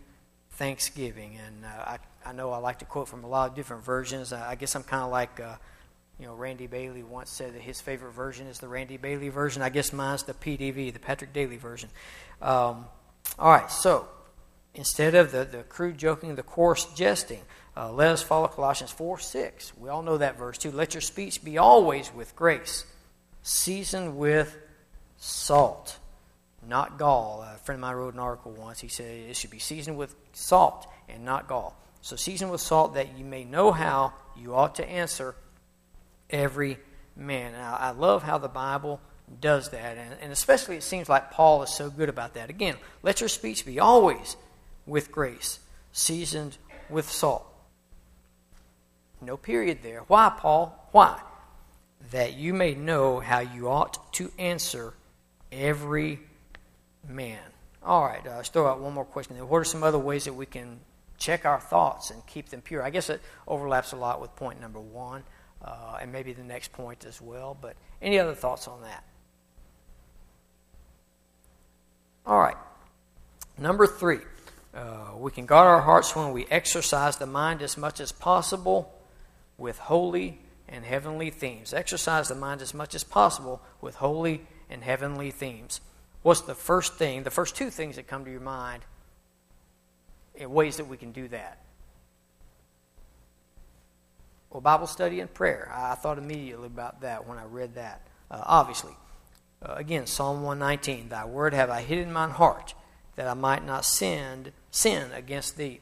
thanksgiving. 0.58 1.38
And 1.46 1.64
uh, 1.64 1.68
I, 1.68 1.98
I 2.26 2.32
know 2.32 2.50
I 2.50 2.58
like 2.58 2.80
to 2.80 2.84
quote 2.84 3.08
from 3.08 3.24
a 3.24 3.28
lot 3.28 3.48
of 3.48 3.56
different 3.56 3.84
versions. 3.84 4.32
I, 4.32 4.50
I 4.50 4.54
guess 4.56 4.74
I'm 4.74 4.82
kind 4.82 5.04
of 5.04 5.10
like, 5.10 5.40
uh, 5.40 5.54
you 6.18 6.26
know, 6.26 6.34
Randy 6.34 6.66
Bailey 6.66 7.04
once 7.04 7.30
said 7.30 7.54
that 7.54 7.62
his 7.62 7.80
favorite 7.80 8.12
version 8.12 8.48
is 8.48 8.58
the 8.58 8.68
Randy 8.68 8.96
Bailey 8.96 9.28
version. 9.28 9.62
I 9.62 9.68
guess 9.68 9.92
mine's 9.92 10.24
the 10.24 10.34
PDV, 10.34 10.92
the 10.92 10.98
Patrick 10.98 11.32
Daly 11.32 11.56
version. 11.56 11.88
Um, 12.42 12.86
all 13.38 13.50
right, 13.50 13.70
so 13.70 14.08
instead 14.74 15.14
of 15.14 15.30
the, 15.30 15.44
the 15.44 15.62
crude 15.62 15.96
joking, 15.96 16.34
the 16.34 16.42
coarse 16.42 16.86
jesting, 16.94 17.42
uh, 17.76 17.92
let 17.92 18.08
us 18.08 18.22
follow 18.22 18.48
Colossians 18.48 18.90
4 18.90 19.20
6. 19.20 19.72
We 19.78 19.88
all 19.88 20.02
know 20.02 20.18
that 20.18 20.36
verse 20.36 20.58
too. 20.58 20.72
Let 20.72 20.94
your 20.94 21.00
speech 21.00 21.44
be 21.44 21.56
always 21.56 22.12
with 22.12 22.34
grace, 22.34 22.84
seasoned 23.42 24.16
with 24.18 24.56
salt, 25.18 25.98
not 26.68 26.98
gall. 26.98 27.42
A 27.42 27.59
friend 27.59 27.76
of 27.76 27.81
mine 27.81 27.96
wrote 27.96 28.14
an 28.14 28.20
article 28.20 28.52
once. 28.52 28.81
He 28.81 28.88
said 28.88 29.07
it 29.07 29.37
should 29.37 29.50
be 29.50 29.59
seasoned 29.59 29.96
with 29.96 30.14
salt 30.33 30.87
and 31.09 31.24
not 31.24 31.48
gall. 31.48 31.76
So 32.02 32.16
season 32.16 32.50
with 32.50 32.61
salt 32.61 32.94
that 32.94 33.18
you 33.18 33.24
may 33.24 33.44
know 33.44 33.72
how 33.72 34.12
you 34.37 34.54
ought 34.54 34.76
to 34.76 34.88
answer 34.88 35.35
every 36.31 36.78
man. 37.16 37.54
And 37.54 37.62
I, 37.62 37.76
I 37.76 37.90
love 37.90 38.22
how 38.22 38.38
the 38.38 38.48
Bible 38.48 39.00
does 39.40 39.70
that. 39.70 39.96
And, 39.96 40.14
and 40.20 40.33
especially 40.33 40.76
it 40.76 40.83
seems 40.83 41.09
like 41.09 41.31
Paul 41.31 41.62
is 41.62 41.70
so 41.70 41.90
good 41.90 42.09
about 42.09 42.35
that. 42.35 42.50
Again, 42.50 42.76
let 43.02 43.20
your 43.20 43.28
speech 43.28 43.66
be 43.66 43.81
always 43.81 44.37
with 44.87 45.11
grace, 45.11 45.59
seasoned 45.92 46.57
with 46.88 47.11
salt. 47.11 47.44
No 49.20 49.37
period 49.37 49.78
there. 49.83 50.00
Why, 50.07 50.33
Paul? 50.37 50.88
Why? 50.92 51.20
That 52.12 52.35
you 52.35 52.54
may 52.54 52.74
know 52.74 53.18
how 53.20 53.40
you 53.40 53.68
ought 53.68 54.12
to 54.14 54.31
answer 54.38 54.94
every 55.50 56.20
man. 57.06 57.40
All 57.82 58.04
right, 58.04 58.26
uh, 58.26 58.37
let's 58.37 58.48
throw 58.48 58.66
out 58.66 58.80
one 58.80 58.92
more 58.92 59.04
question. 59.04 59.37
What 59.37 59.58
are 59.58 59.64
some 59.64 59.82
other 59.82 59.98
ways 59.98 60.24
that 60.24 60.34
we 60.34 60.46
can 60.46 60.80
check 61.16 61.44
our 61.44 61.61
thoughts 61.61 62.11
and 62.11 62.24
keep 62.26 62.48
them 62.48 62.61
pure? 62.61 62.82
I 62.82 62.90
guess 62.90 63.08
it 63.11 63.20
overlaps 63.46 63.92
a 63.92 63.96
lot 63.96 64.20
with 64.20 64.34
point 64.37 64.61
number 64.61 64.80
one, 64.80 65.22
uh, 65.62 65.98
and 66.00 66.12
maybe 66.12 66.32
the 66.32 66.44
next 66.44 66.72
point 66.72 67.04
as 67.04 67.20
well. 67.20 67.56
But 67.61 67.76
any 68.02 68.18
other 68.18 68.34
thoughts 68.34 68.66
on 68.66 68.82
that? 68.82 69.04
All 72.26 72.38
right. 72.38 72.56
Number 73.56 73.87
three, 73.87 74.20
uh, 74.74 75.12
we 75.16 75.30
can 75.30 75.46
guard 75.46 75.66
our 75.66 75.80
hearts 75.80 76.14
when 76.14 76.32
we 76.32 76.46
exercise 76.50 77.16
the 77.16 77.26
mind 77.26 77.62
as 77.62 77.76
much 77.76 78.00
as 78.00 78.12
possible 78.12 78.92
with 79.56 79.78
holy 79.78 80.38
and 80.68 80.84
heavenly 80.84 81.30
themes. 81.30 81.72
Exercise 81.72 82.28
the 82.28 82.34
mind 82.34 82.61
as 82.61 82.74
much 82.74 82.94
as 82.94 83.02
possible 83.02 83.62
with 83.80 83.96
holy 83.96 84.46
and 84.68 84.84
heavenly 84.84 85.30
themes. 85.30 85.80
What's 86.22 86.42
the 86.42 86.54
first 86.54 86.94
thing, 86.94 87.22
the 87.22 87.31
first 87.31 87.57
two 87.57 87.70
things 87.70 87.96
that 87.96 88.07
come 88.07 88.24
to 88.24 88.31
your 88.31 88.40
mind 88.40 88.85
in 90.35 90.50
ways 90.50 90.76
that 90.78 90.87
we 90.87 90.96
can 90.96 91.12
do 91.12 91.28
that? 91.28 91.62
Well, 94.50 94.61
Bible 94.61 94.87
study 94.87 95.20
and 95.20 95.33
prayer. 95.33 95.70
I 95.74 95.94
thought 95.94 96.18
immediately 96.18 96.66
about 96.66 97.02
that 97.02 97.26
when 97.26 97.38
I 97.38 97.44
read 97.44 97.74
that. 97.74 98.07
Uh, 98.31 98.42
obviously, 98.44 98.92
uh, 99.62 99.74
again, 99.74 100.07
Psalm 100.07 100.42
119 100.42 101.11
Thy 101.11 101.24
word 101.26 101.54
have 101.54 101.70
I 101.70 101.83
hid 101.83 101.98
in 101.98 102.12
mine 102.12 102.31
heart, 102.31 102.74
that 103.16 103.28
I 103.28 103.35
might 103.35 103.64
not 103.64 103.85
sin, 103.85 104.52
sin 104.70 105.11
against 105.12 105.57
thee. 105.57 105.81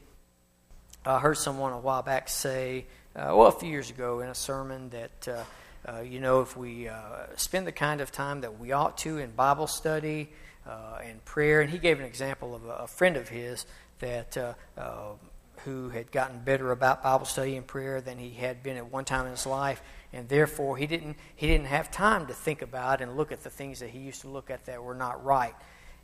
I 1.05 1.19
heard 1.19 1.37
someone 1.37 1.71
a 1.71 1.79
while 1.79 2.01
back 2.01 2.27
say, 2.27 2.85
uh, 3.15 3.33
well, 3.35 3.47
a 3.47 3.51
few 3.51 3.69
years 3.69 3.89
ago 3.89 4.19
in 4.19 4.29
a 4.29 4.35
sermon, 4.35 4.89
that 4.89 5.27
uh, 5.87 6.01
you 6.01 6.19
know, 6.19 6.41
if 6.41 6.55
we 6.55 6.87
uh, 6.87 7.25
spend 7.35 7.67
the 7.67 7.71
kind 7.71 8.01
of 8.01 8.11
time 8.11 8.41
that 8.41 8.59
we 8.59 8.71
ought 8.71 8.97
to 8.99 9.17
in 9.17 9.31
Bible 9.31 9.67
study 9.67 10.29
uh, 10.65 10.99
and 11.03 11.23
prayer, 11.25 11.61
and 11.61 11.69
he 11.69 11.77
gave 11.77 11.99
an 11.99 12.05
example 12.05 12.55
of 12.55 12.65
a, 12.65 12.71
a 12.71 12.87
friend 12.87 13.17
of 13.17 13.29
his 13.29 13.65
that 13.99 14.37
uh, 14.37 14.53
uh, 14.77 15.13
who 15.65 15.89
had 15.89 16.11
gotten 16.11 16.39
better 16.39 16.71
about 16.71 17.03
Bible 17.03 17.25
study 17.25 17.55
and 17.55 17.65
prayer 17.65 18.01
than 18.01 18.17
he 18.17 18.31
had 18.31 18.63
been 18.63 18.77
at 18.77 18.91
one 18.91 19.05
time 19.05 19.25
in 19.25 19.31
his 19.31 19.45
life, 19.45 19.81
and 20.13 20.29
therefore 20.29 20.77
he 20.77 20.87
didn't 20.87 21.17
he 21.35 21.47
didn't 21.47 21.67
have 21.67 21.91
time 21.91 22.27
to 22.27 22.33
think 22.33 22.61
about 22.61 23.01
and 23.01 23.17
look 23.17 23.31
at 23.31 23.43
the 23.43 23.49
things 23.49 23.79
that 23.79 23.89
he 23.89 23.99
used 23.99 24.21
to 24.21 24.29
look 24.29 24.49
at 24.49 24.65
that 24.65 24.83
were 24.83 24.95
not 24.95 25.23
right. 25.23 25.55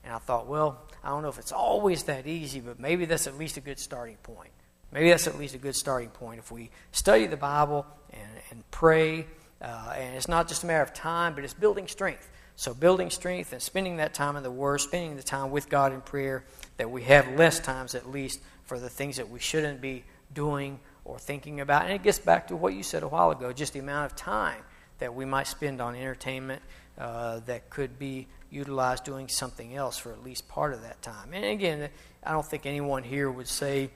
And 0.03 0.13
I 0.13 0.17
thought, 0.17 0.47
well, 0.47 0.81
I 1.03 1.09
don't 1.09 1.21
know 1.21 1.29
if 1.29 1.39
it's 1.39 1.53
always 1.53 2.03
that 2.03 2.27
easy, 2.27 2.59
but 2.59 2.79
maybe 2.79 3.05
that's 3.05 3.27
at 3.27 3.37
least 3.37 3.55
a 3.57 3.61
good 3.61 3.79
starting 3.79 4.17
point. 4.17 4.51
Maybe 4.91 5.09
that's 5.09 5.27
at 5.27 5.37
least 5.39 5.55
a 5.55 5.57
good 5.57 5.75
starting 5.75 6.09
point 6.09 6.39
if 6.39 6.51
we 6.51 6.69
study 6.91 7.25
the 7.25 7.37
Bible 7.37 7.85
and, 8.11 8.31
and 8.51 8.69
pray 8.69 9.25
uh, 9.63 9.93
and 9.95 10.15
it's 10.15 10.27
not 10.27 10.47
just 10.47 10.63
a 10.63 10.67
matter 10.67 10.83
of 10.83 10.93
time, 10.93 11.33
but 11.33 11.43
it's 11.43 11.53
building 11.53 11.87
strength. 11.87 12.29
So, 12.55 12.73
building 12.73 13.09
strength 13.09 13.53
and 13.53 13.61
spending 13.61 13.97
that 13.97 14.13
time 14.13 14.35
in 14.35 14.43
the 14.43 14.51
Word, 14.51 14.81
spending 14.81 15.15
the 15.15 15.23
time 15.23 15.49
with 15.49 15.69
God 15.69 15.93
in 15.93 16.01
prayer, 16.01 16.43
that 16.77 16.91
we 16.91 17.03
have 17.03 17.27
less 17.35 17.59
times 17.59 17.95
at 17.95 18.11
least 18.11 18.41
for 18.65 18.77
the 18.77 18.89
things 18.89 19.17
that 19.17 19.29
we 19.29 19.39
shouldn't 19.39 19.81
be 19.81 20.03
doing 20.33 20.79
or 21.05 21.17
thinking 21.17 21.61
about. 21.61 21.83
And 21.83 21.93
it 21.93 22.03
gets 22.03 22.19
back 22.19 22.49
to 22.49 22.55
what 22.55 22.73
you 22.73 22.83
said 22.83 23.03
a 23.03 23.07
while 23.07 23.31
ago 23.31 23.51
just 23.53 23.73
the 23.73 23.79
amount 23.79 24.11
of 24.11 24.17
time 24.17 24.61
that 24.99 25.15
we 25.15 25.25
might 25.25 25.47
spend 25.47 25.81
on 25.81 25.95
entertainment 25.95 26.61
uh, 26.97 27.39
that 27.45 27.69
could 27.69 27.97
be 27.97 28.27
utilized 28.51 29.03
doing 29.03 29.27
something 29.27 29.75
else 29.75 29.97
for 29.97 30.11
at 30.11 30.23
least 30.23 30.47
part 30.47 30.73
of 30.73 30.81
that 30.83 31.01
time. 31.01 31.33
And 31.33 31.43
again, 31.43 31.89
I 32.23 32.31
don't 32.31 32.45
think 32.45 32.65
anyone 32.65 33.03
here 33.03 33.31
would 33.31 33.47
say 33.47 33.89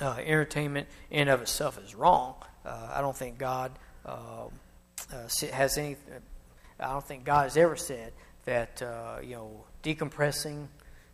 uh, 0.00 0.16
entertainment 0.24 0.86
in 1.10 1.28
of 1.28 1.42
itself 1.42 1.78
is 1.84 1.94
wrong. 1.94 2.36
Uh, 2.64 2.90
I 2.92 3.00
don't 3.00 3.16
think 3.16 3.38
God 3.38 3.72
uh, 4.06 4.46
uh, 5.12 5.46
has 5.52 5.78
any. 5.78 5.96
I 6.80 6.92
don't 6.92 7.06
think 7.06 7.24
God 7.24 7.44
has 7.44 7.56
ever 7.56 7.76
said 7.76 8.12
that 8.44 8.82
uh, 8.82 9.18
you 9.22 9.34
know 9.36 9.64
decompressing 9.82 10.66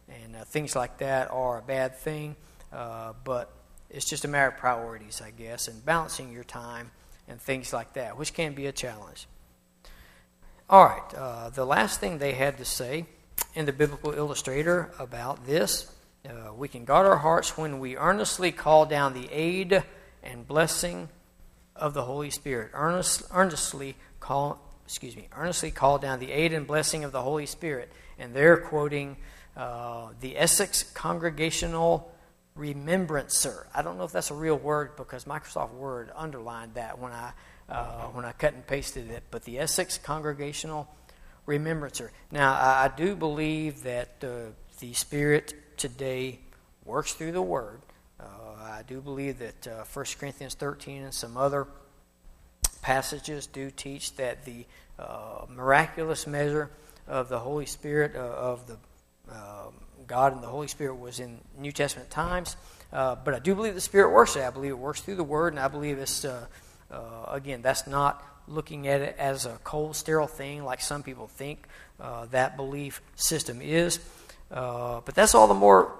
and 0.09 0.37
things 0.47 0.75
like 0.75 0.99
that 0.99 1.31
are 1.31 1.59
a 1.59 1.63
bad 1.63 1.97
thing, 1.99 2.37
but 2.71 3.53
it's 3.91 4.09
just 4.09 4.25
a 4.25 4.29
matter 4.29 4.49
of 4.49 4.57
priorities, 4.57 5.21
I 5.21 5.31
guess, 5.31 5.69
and 5.69 5.85
balancing 5.85 6.33
your 6.33 6.45
time 6.45 6.91
and 7.29 7.41
things 7.41 7.73
like 7.73 7.93
that, 7.95 8.17
which 8.17 8.33
can 8.33 8.55
be 8.55 8.67
a 8.67 8.73
challenge. 8.73 9.27
All 10.71 10.85
right, 10.85 11.15
uh, 11.15 11.51
the 11.51 11.65
last 11.67 12.01
thing 12.01 12.19
they 12.19 12.33
had 12.33 12.59
to 12.59 12.65
say 12.65 13.07
in 13.55 13.67
the 13.67 13.73
Biblical 13.73 14.13
Illustrator 14.13 14.91
about 14.99 15.47
this 15.47 15.91
uh, 16.29 16.53
we 16.53 16.69
can 16.69 16.85
guard 16.85 17.07
our 17.07 17.17
hearts 17.17 17.57
when 17.57 17.79
we 17.79 17.97
earnestly 17.97 18.53
call 18.53 18.85
down 18.85 19.15
the 19.15 19.29
aid 19.33 19.83
and 20.23 20.47
blessing 20.47 21.09
of 21.79 21.95
the 21.95 22.03
Holy 22.03 22.31
Spirit. 22.31 22.71
Earnest, 22.75 23.23
earnestly 23.33 23.97
call, 24.21 24.61
excuse 24.85 25.17
me, 25.17 25.29
earnestly 25.37 25.71
call 25.71 25.99
down 25.99 26.19
the 26.19 26.33
aid 26.33 26.53
and 26.53 26.67
blessing 26.67 27.05
of 27.05 27.13
the 27.13 27.23
Holy 27.23 27.47
Spirit. 27.47 27.91
And 28.19 28.35
they're 28.35 28.57
quoting 28.57 29.17
uh, 29.57 30.09
the 30.21 30.39
Essex 30.39 30.83
Congregational 30.83 32.13
Remembrancer. 32.55 33.67
I 33.75 33.83
don't 33.83 33.99
know 33.99 34.05
if 34.05 34.13
that's 34.13 34.31
a 34.31 34.35
real 34.35 34.57
word 34.57 34.97
because 34.97 35.25
Microsoft 35.25 35.75
Word 35.75 36.11
underlined 36.15 36.75
that 36.75 36.99
when 36.99 37.13
I 37.13 37.33
uh, 37.69 38.07
when 38.07 38.25
I 38.25 38.33
cut 38.33 38.55
and 38.55 38.67
pasted 38.67 39.11
it. 39.11 39.23
But 39.31 39.45
the 39.45 39.61
Essex 39.61 39.99
Congregational 39.99 40.89
Remembrancer. 41.47 42.11
Now 42.33 42.55
I, 42.55 42.85
I 42.87 42.97
do 42.97 43.15
believe 43.15 43.85
that 43.85 44.25
uh, 44.25 44.51
the 44.81 44.93
Spirit 44.93 45.55
today 45.77 46.41
works 46.85 47.13
through 47.13 47.33
the 47.33 47.43
Word. 47.43 47.81
I 48.69 48.83
do 48.83 49.01
believe 49.01 49.39
that 49.39 49.67
uh, 49.67 49.85
1 49.93 50.07
Corinthians 50.19 50.55
13 50.55 51.05
and 51.05 51.15
some 51.15 51.37
other 51.37 51.67
passages 52.83 53.47
do 53.47 53.71
teach 53.71 54.15
that 54.17 54.45
the 54.45 54.67
uh, 54.99 55.47
miraculous 55.49 56.27
measure 56.27 56.71
of 57.07 57.29
the 57.29 57.39
Holy 57.39 57.67
Spirit, 57.67 58.15
uh, 58.15 58.19
of 58.19 58.67
the 58.67 58.75
um, 59.31 59.75
God 60.07 60.35
and 60.35 60.43
the 60.43 60.49
Holy 60.49 60.69
Spirit 60.69 60.97
was 60.97 61.19
in 61.19 61.39
New 61.59 61.73
Testament 61.73 62.11
times. 62.11 62.57
Uh, 62.93 63.15
but 63.15 63.35
I 63.35 63.39
do 63.39 63.55
believe 63.55 63.75
the 63.75 63.81
Spirit 63.81 64.13
works. 64.13 64.37
I 64.37 64.51
believe 64.51 64.73
it 64.73 64.79
works 64.79 65.01
through 65.01 65.17
the 65.17 65.25
Word, 65.25 65.55
and 65.55 65.61
I 65.61 65.69
believe 65.69 65.99
it's, 65.99 66.25
uh, 66.25 66.47
uh, 66.91 67.25
again, 67.29 67.63
that's 67.63 67.87
not 67.87 68.23
looking 68.47 68.87
at 68.87 69.01
it 69.01 69.17
as 69.19 69.47
a 69.47 69.59
cold, 69.65 69.97
sterile 69.97 70.27
thing 70.27 70.65
like 70.65 70.81
some 70.81 71.03
people 71.03 71.27
think 71.27 71.67
uh, 72.01 72.27
that 72.27 72.57
belief 72.57 73.03
system 73.17 73.61
is. 73.63 73.99
But 74.51 75.15
that's 75.15 75.35
all 75.35 75.49
the 75.49 75.55
more 75.55 75.93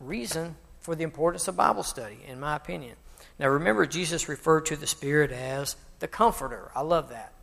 reason 0.00 0.56
for 0.88 0.94
the 0.94 1.04
importance 1.04 1.46
of 1.48 1.54
Bible 1.54 1.82
study, 1.82 2.16
in 2.26 2.40
my 2.40 2.56
opinion. 2.56 2.96
Now, 3.38 3.48
remember, 3.48 3.84
Jesus 3.84 4.26
referred 4.26 4.64
to 4.66 4.76
the 4.76 4.86
Spirit 4.86 5.30
as 5.30 5.76
the 5.98 6.08
Comforter. 6.08 6.70
I 6.74 6.80
love 6.80 7.10
that. 7.10 7.34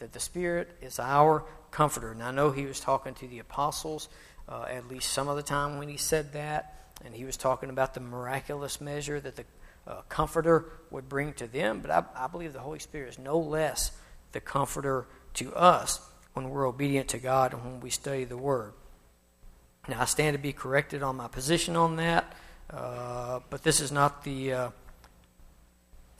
That 0.00 0.12
the 0.12 0.20
Spirit 0.20 0.68
is 0.82 0.98
our 0.98 1.44
Comforter. 1.70 2.12
And 2.12 2.22
I 2.22 2.30
know 2.30 2.50
he 2.50 2.66
was 2.66 2.78
talking 2.78 3.14
to 3.14 3.26
the 3.26 3.38
apostles 3.38 4.10
uh, 4.50 4.66
at 4.68 4.86
least 4.88 5.14
some 5.14 5.28
of 5.28 5.36
the 5.36 5.42
time 5.42 5.78
when 5.78 5.88
he 5.88 5.96
said 5.96 6.34
that. 6.34 6.92
And 7.02 7.14
he 7.14 7.24
was 7.24 7.38
talking 7.38 7.70
about 7.70 7.94
the 7.94 8.00
miraculous 8.00 8.82
measure 8.82 9.18
that 9.18 9.36
the 9.36 9.44
uh, 9.86 10.02
Comforter 10.10 10.66
would 10.90 11.08
bring 11.08 11.32
to 11.32 11.46
them. 11.46 11.80
But 11.80 11.90
I, 11.90 12.04
I 12.14 12.26
believe 12.26 12.52
the 12.52 12.58
Holy 12.58 12.80
Spirit 12.80 13.08
is 13.08 13.18
no 13.18 13.38
less 13.38 13.92
the 14.32 14.42
Comforter 14.42 15.06
to 15.36 15.54
us 15.54 16.06
when 16.34 16.50
we're 16.50 16.68
obedient 16.68 17.08
to 17.08 17.18
God 17.18 17.54
and 17.54 17.64
when 17.64 17.80
we 17.80 17.88
study 17.88 18.24
the 18.24 18.36
Word. 18.36 18.74
Now, 19.88 20.02
I 20.02 20.04
stand 20.04 20.34
to 20.34 20.38
be 20.38 20.52
corrected 20.52 21.02
on 21.02 21.16
my 21.16 21.26
position 21.26 21.74
on 21.74 21.96
that, 21.96 22.32
uh, 22.70 23.40
but 23.50 23.64
this 23.64 23.80
is 23.80 23.90
not 23.90 24.22
the 24.22 24.52
uh, 24.52 24.70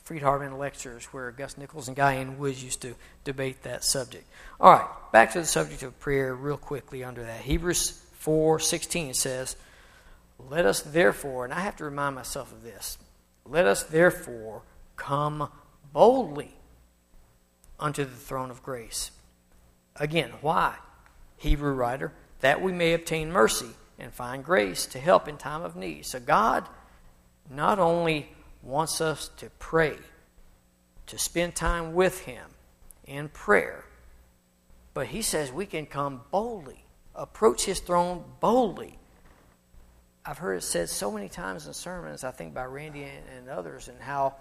Freed-Hardeman 0.03 0.57
lectures 0.57 1.05
where 1.05 1.31
Gus 1.31 1.57
Nichols 1.57 1.87
and 1.87 1.95
Guy 1.95 2.17
N. 2.17 2.37
Woods 2.37 2.61
used 2.61 2.81
to 2.81 2.95
debate 3.23 3.63
that 3.63 3.85
subject. 3.85 4.25
All 4.59 4.73
right, 4.73 4.87
back 5.13 5.31
to 5.31 5.39
the 5.39 5.45
subject 5.45 5.81
of 5.81 5.97
prayer 6.01 6.35
real 6.35 6.57
quickly 6.57 7.05
under 7.05 7.23
that. 7.23 7.39
Hebrews 7.41 8.01
4:16 8.19 9.13
says, 9.13 9.55
"Let 10.37 10.65
us 10.65 10.81
therefore," 10.81 11.45
and 11.45 11.53
I 11.53 11.61
have 11.61 11.77
to 11.77 11.85
remind 11.85 12.15
myself 12.15 12.51
of 12.51 12.63
this. 12.63 12.97
"Let 13.45 13.65
us 13.65 13.83
therefore 13.83 14.63
come 14.97 15.49
boldly 15.93 16.57
unto 17.79 18.03
the 18.03 18.17
throne 18.17 18.51
of 18.51 18.61
grace." 18.61 19.11
Again, 19.95 20.33
why? 20.41 20.75
Hebrew 21.37 21.71
writer, 21.71 22.11
that 22.43 22.61
we 22.61 22.71
may 22.71 22.93
obtain 22.93 23.31
mercy 23.31 23.71
and 23.99 24.13
find 24.13 24.43
grace 24.43 24.85
to 24.85 24.99
help 24.99 25.27
in 25.27 25.37
time 25.37 25.63
of 25.63 25.75
need. 25.75 26.05
So 26.05 26.19
God 26.19 26.67
not 27.49 27.79
only 27.79 28.29
wants 28.61 29.01
us 29.01 29.29
to 29.37 29.49
pray, 29.59 29.97
to 31.07 31.17
spend 31.17 31.55
time 31.55 31.93
with 31.93 32.21
Him 32.21 32.45
in 33.05 33.27
prayer, 33.27 33.83
but 34.93 35.07
He 35.07 35.21
says 35.21 35.51
we 35.51 35.65
can 35.65 35.85
come 35.85 36.21
boldly 36.31 36.83
approach 37.15 37.65
his 37.65 37.79
throne 37.79 38.23
boldly. 38.39 38.97
I've 40.25 40.37
heard 40.37 40.55
it 40.55 40.63
said 40.63 40.89
so 40.89 41.11
many 41.11 41.29
times 41.29 41.67
in 41.67 41.73
sermons, 41.73 42.23
I 42.23 42.31
think 42.31 42.53
by 42.53 42.65
Randy 42.65 43.03
and, 43.03 43.23
and 43.37 43.49
others, 43.49 43.87
and 43.87 43.99
how 43.99 44.35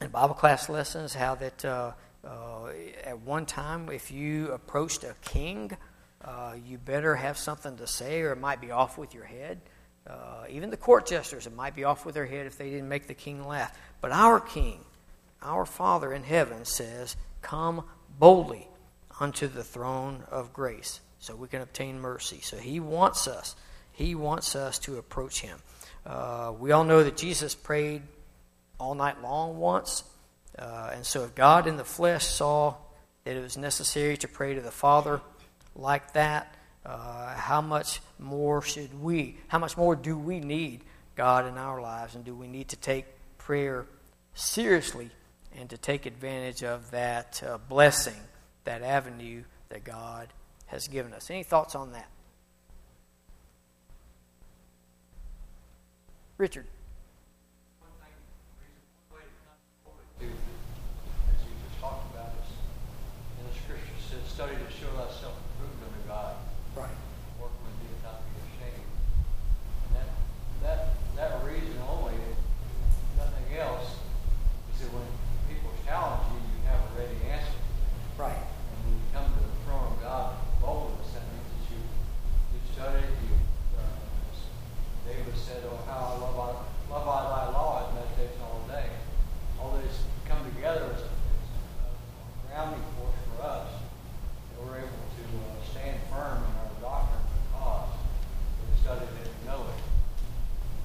in 0.00 0.08
Bible 0.08 0.34
class 0.34 0.68
lessons, 0.68 1.14
how 1.14 1.36
that 1.36 1.64
uh, 1.64 1.92
uh, 2.24 2.70
at 3.04 3.20
one 3.20 3.46
time, 3.46 3.88
if 3.90 4.10
you 4.10 4.50
approached 4.52 5.04
a 5.04 5.14
king, 5.22 5.70
uh, 6.24 6.54
you 6.66 6.78
better 6.78 7.14
have 7.14 7.38
something 7.38 7.76
to 7.76 7.86
say, 7.86 8.22
or 8.22 8.32
it 8.32 8.40
might 8.40 8.60
be 8.60 8.70
off 8.70 8.98
with 8.98 9.14
your 9.14 9.24
head. 9.24 9.60
Uh, 10.06 10.44
even 10.48 10.70
the 10.70 10.76
court 10.76 11.06
jesters, 11.06 11.46
it 11.46 11.54
might 11.54 11.76
be 11.76 11.84
off 11.84 12.04
with 12.04 12.14
their 12.14 12.26
head 12.26 12.46
if 12.46 12.56
they 12.56 12.70
didn't 12.70 12.88
make 12.88 13.06
the 13.06 13.14
king 13.14 13.46
laugh. 13.46 13.76
But 14.00 14.10
our 14.10 14.40
king, 14.40 14.80
our 15.42 15.64
Father 15.64 16.12
in 16.12 16.24
heaven, 16.24 16.64
says, 16.64 17.16
Come 17.42 17.84
boldly 18.18 18.68
unto 19.20 19.46
the 19.48 19.62
throne 19.62 20.24
of 20.30 20.52
grace 20.52 21.00
so 21.18 21.36
we 21.36 21.48
can 21.48 21.60
obtain 21.60 22.00
mercy. 22.00 22.40
So 22.42 22.56
he 22.56 22.80
wants 22.80 23.28
us. 23.28 23.54
He 23.92 24.14
wants 24.14 24.56
us 24.56 24.78
to 24.80 24.98
approach 24.98 25.40
him. 25.40 25.58
Uh, 26.06 26.52
we 26.58 26.72
all 26.72 26.84
know 26.84 27.02
that 27.02 27.16
Jesus 27.16 27.54
prayed 27.54 28.02
all 28.78 28.94
night 28.94 29.20
long 29.22 29.58
once. 29.58 30.04
Uh, 30.58 30.92
and 30.94 31.04
so 31.04 31.24
if 31.24 31.34
God 31.34 31.66
in 31.66 31.76
the 31.76 31.84
flesh 31.84 32.26
saw 32.26 32.74
that 33.24 33.36
it 33.36 33.42
was 33.42 33.56
necessary 33.56 34.16
to 34.16 34.28
pray 34.28 34.54
to 34.54 34.60
the 34.60 34.70
Father 34.70 35.20
like 35.78 36.12
that, 36.12 36.54
uh, 36.84 37.34
how 37.34 37.62
much 37.62 38.00
more 38.18 38.60
should 38.60 39.00
we, 39.00 39.38
how 39.48 39.58
much 39.58 39.76
more 39.76 39.96
do 39.96 40.18
we 40.18 40.40
need 40.40 40.84
God 41.16 41.46
in 41.46 41.56
our 41.56 41.80
lives? 41.80 42.14
And 42.14 42.24
do 42.24 42.34
we 42.34 42.46
need 42.46 42.68
to 42.68 42.76
take 42.76 43.06
prayer 43.38 43.86
seriously 44.34 45.10
and 45.56 45.70
to 45.70 45.78
take 45.78 46.04
advantage 46.04 46.62
of 46.62 46.90
that 46.90 47.42
uh, 47.46 47.58
blessing, 47.68 48.20
that 48.64 48.82
avenue 48.82 49.42
that 49.70 49.84
God 49.84 50.28
has 50.68 50.86
given 50.88 51.12
us. 51.12 51.30
Any 51.30 51.42
thoughts 51.42 51.74
on 51.74 51.92
that? 51.92 52.08
Richard. 56.36 56.66
study 64.28 64.54
to 64.54 64.70
show 64.70 64.86
thyself 64.94 65.34
approved 65.34 65.82
unto 65.82 66.06
God. 66.06 66.36
Right. 66.76 66.94
Workman 67.42 67.74
do 67.82 67.90
not 68.06 68.22
be 68.22 68.38
ashamed. 68.46 68.86
And 69.90 69.98
that, 69.98 70.06
that, 70.62 70.94
that 71.16 71.44
reason 71.44 71.74
only, 71.90 72.14
nothing 73.18 73.58
else, 73.58 73.98
is 74.72 74.86
that 74.86 74.94
when 74.94 75.02
people 75.50 75.74
challenge 75.84 76.22
you, 76.30 76.38
you 76.38 76.70
have 76.70 76.78
a 76.78 76.90
ready 76.94 77.18
answer. 77.26 77.58
Right. 78.16 78.30
And 78.30 78.78
when 78.86 78.94
you 78.94 79.02
come 79.10 79.26
to 79.26 79.42
the 79.42 79.50
throne 79.66 79.90
of 79.90 80.00
God, 80.00 80.38
boldness. 80.60 81.14
That 81.14 81.24
means 81.32 81.48
that 81.48 81.64
you 81.72 81.80
you 82.52 82.60
studied. 82.74 83.10
You 83.24 83.34
uh, 83.78 83.98
David 85.06 85.36
said, 85.38 85.62
"Oh, 85.64 85.80
how 85.86 86.12
I 86.12 86.20
love 86.20 86.36
I 86.36 86.92
love 86.92 87.06
I 87.08 87.20
thy 87.24 87.44
law 87.56 87.88
and 87.88 87.94
meditation 87.96 88.42
all 88.42 88.62
day." 88.68 88.90
All 89.60 89.78
these 89.80 89.98
come 90.26 90.44
together 90.54 90.92
as 90.94 91.02
a, 91.02 91.10
as 91.10 91.48
a 91.48 91.90
grounding 92.46 92.84
force 92.98 93.18
for 93.32 93.42
us. 93.42 93.70
That 93.72 94.60
we're 94.60 94.78
able 94.84 95.02
to 95.08 95.24
uh, 95.24 95.56
stand 95.70 95.96
firm 96.10 96.42
in 96.42 96.52
our 96.58 96.70
doctrine 96.82 97.24
because 97.48 97.90
we 98.60 98.66
studied 98.82 99.14
it 99.22 99.30
and 99.30 99.42
know 99.46 99.62
it. 99.72 99.80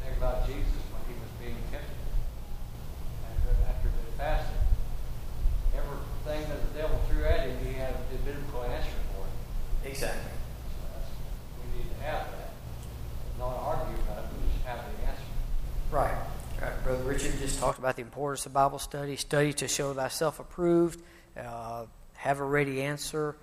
Think 0.05 0.17
about 0.17 0.45
Jesus 0.47 0.81
when 0.93 1.01
he 1.09 1.15
was 1.17 1.31
being 1.41 1.59
tempted 1.73 2.01
after 3.27 3.51
after 3.67 3.87
the 3.89 4.15
fasting. 4.15 4.63
Everything 5.73 6.47
that 6.47 6.61
the 6.61 6.71
devil 6.77 7.01
threw 7.09 7.25
at 7.25 7.49
him, 7.49 7.57
he 7.65 7.73
had 7.73 7.97
a 7.97 8.17
biblical 8.21 8.63
answer 8.63 8.93
for 9.11 9.25
it. 9.25 9.33
Exactly. 9.83 10.31
We 11.59 11.77
need 11.77 11.89
to 11.89 12.03
have 12.03 12.27
that. 12.31 12.51
Not 13.37 13.57
argue 13.57 13.95
about 14.03 14.23
it, 14.23 14.29
but 14.31 14.51
just 14.51 14.65
have 14.65 14.79
the 14.79 15.07
answer. 15.07 15.23
Right. 15.91 16.15
right. 16.61 16.83
Brother 16.83 17.02
Richard 17.13 17.37
just 17.37 17.59
talked 17.59 17.77
about 17.77 17.95
the 17.95 18.01
importance 18.01 18.47
of 18.47 18.53
Bible 18.53 18.79
study. 18.79 19.17
Study 19.17 19.53
to 19.53 19.67
show 19.67 19.93
thyself 19.93 20.39
approved. 20.39 20.99
Uh, 21.37 21.85
have 22.15 22.39
a 22.39 22.43
ready 22.43 22.81
answer. 22.81 23.35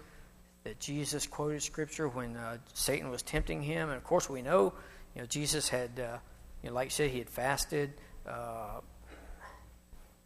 That 0.64 0.80
Jesus 0.80 1.28
quoted 1.28 1.62
Scripture 1.62 2.08
when 2.08 2.36
uh, 2.36 2.56
Satan 2.74 3.10
was 3.10 3.22
tempting 3.22 3.62
him, 3.62 3.88
and 3.88 3.96
of 3.96 4.02
course 4.02 4.28
we 4.28 4.42
know, 4.42 4.72
you 5.14 5.20
know, 5.20 5.26
Jesus 5.26 5.68
had, 5.68 5.90
uh, 6.00 6.18
you 6.64 6.70
know, 6.70 6.74
like 6.74 6.86
you 6.86 6.90
said, 6.90 7.10
he 7.12 7.18
had 7.18 7.30
fasted. 7.30 7.92
Uh, 8.26 8.80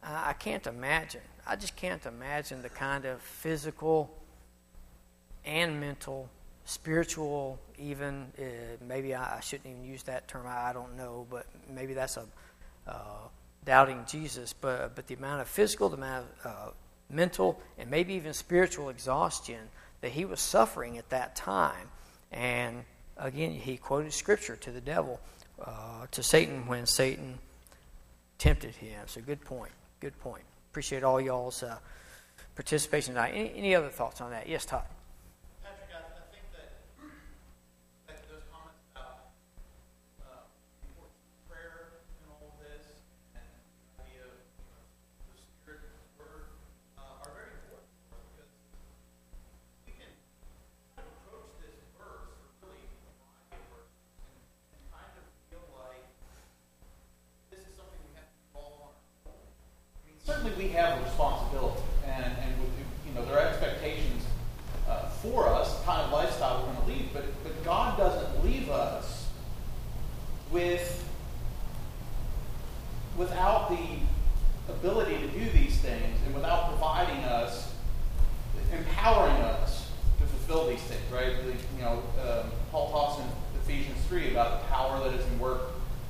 I, 0.03 0.33
can't 0.33 0.67
imagine. 0.67 1.21
I 1.47 1.57
just 1.57 1.77
can't 1.77 2.05
imagine 2.07 2.63
the 2.63 2.71
kind 2.71 3.05
of 3.05 3.21
physical 3.21 4.11
and 5.45 5.79
mental 5.79 6.31
spiritual 6.65 7.59
even 7.79 8.33
uh, 8.39 8.43
maybe 8.89 9.15
I, 9.15 9.37
I, 9.37 9.41
shouldn't 9.41 9.69
even 9.69 9.85
use 9.85 10.03
that 10.05 10.29
term 10.29 10.47
I, 10.47 10.71
I, 10.71 10.73
don't 10.73 10.97
know 10.97 11.27
but 11.29 11.45
maybe 11.69 11.93
that's 11.93 12.17
a 12.17 12.25
doubting 13.65 14.05
jesus 14.07 14.53
but 14.53 14.95
but 14.95 15.07
the 15.07 15.15
amount 15.15 15.41
of 15.41 15.49
physical 15.49 15.89
the 15.89 15.97
amount 15.97 16.27
of 16.45 16.47
uh, 16.47 16.71
mental 17.11 17.61
and 17.79 17.91
maybe 17.91 18.15
even 18.15 18.33
spiritual 18.33 18.89
exhaustion 18.89 19.69
that 20.01 20.13
he 20.13 20.25
was 20.25 20.41
suffering 20.41 20.99
at 20.99 21.09
that 21.11 21.37
time. 21.37 21.89
And 22.33 22.85
again 23.17 23.53
he 23.53 23.77
quoted 23.77 24.13
scripture 24.13 24.57
to 24.57 24.71
the 24.71 24.81
devil 24.81 25.21
uh, 25.65 26.07
to 26.11 26.23
satan 26.23 26.67
when 26.67 26.87
satan 26.87 27.39
tempted 28.39 28.75
him. 28.75 29.03
So 29.07 29.21
good 29.21 29.41
point 29.45 29.73
good 30.01 30.19
point. 30.21 30.43
Appreciate 30.71 31.05
all 31.05 31.21
y'all's 31.21 31.63
uh, 31.63 31.79
participation 32.57 33.15
tonight. 33.15 33.33
Any, 33.35 33.55
any 33.55 33.75
other 33.75 33.89
thoughts 33.89 34.21
on 34.21 34.31
that? 34.31 34.49
Yes 34.49 34.67
todd 34.67 34.85
certainly 60.25 60.53
we 60.57 60.71
have 60.71 60.99
a 60.99 61.05
responsibility, 61.05 61.83
and, 62.07 62.25
and 62.25 62.55
you 63.07 63.15
know, 63.15 63.25
there 63.27 63.39
are 63.39 63.47
expectations 63.47 64.25
uh, 64.89 65.09
for 65.09 65.49
us, 65.49 65.79
the 65.79 65.85
kind 65.85 66.01
of 66.03 66.13
lifestyle 66.13 66.61
we're 66.61 66.73
going 66.75 66.87
to 66.87 67.03
lead, 67.03 67.09
but, 67.13 67.25
but 67.43 67.65
God 67.65 67.99
doesn't 67.99 68.45
leave 68.45 68.71
us 68.71 69.29
with 70.51 71.01
without 73.17 73.69
the 73.69 74.73
ability 74.73 75.17
to 75.19 75.29
do 75.29 75.51
these 75.51 75.79
things 75.79 76.19
and 76.27 76.35
without 76.35 76.69
providing 76.71 77.23
us, 77.25 77.73
empowering 78.73 79.37
us 79.37 79.89
to 80.19 80.27
fulfill 80.27 80.69
these 80.69 80.83
things, 80.83 81.01
right? 81.13 81.37
The, 81.45 81.53
you 81.53 81.83
know, 81.83 82.03
um, 82.23 82.51
Paul 82.73 82.91
talks 82.91 83.23
in 83.23 83.27
Ephesians 83.61 83.99
3 84.09 84.33
about 84.33 84.63
the 84.63 84.67
power 84.67 84.99
that 85.05 85.19
is 85.19 85.25
in 85.27 85.39
work 85.39 85.61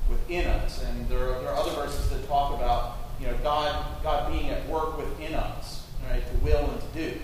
within 0.09 0.47
us. 0.47 0.83
And 0.83 1.07
there 1.09 1.19
are, 1.19 1.41
there 1.41 1.51
are 1.51 1.57
other 1.57 1.71
verses 1.71 2.09
that 2.09 2.27
talk 2.27 2.55
about, 2.55 2.97
you 3.19 3.27
know, 3.27 3.35
God, 3.43 3.85
God 4.03 4.31
being 4.31 4.49
at 4.49 4.67
work 4.67 4.97
within 4.97 5.33
us, 5.33 5.85
right, 6.09 6.23
to 6.25 6.37
will 6.45 6.69
and 6.69 6.81
to 6.81 7.11
do 7.11 7.19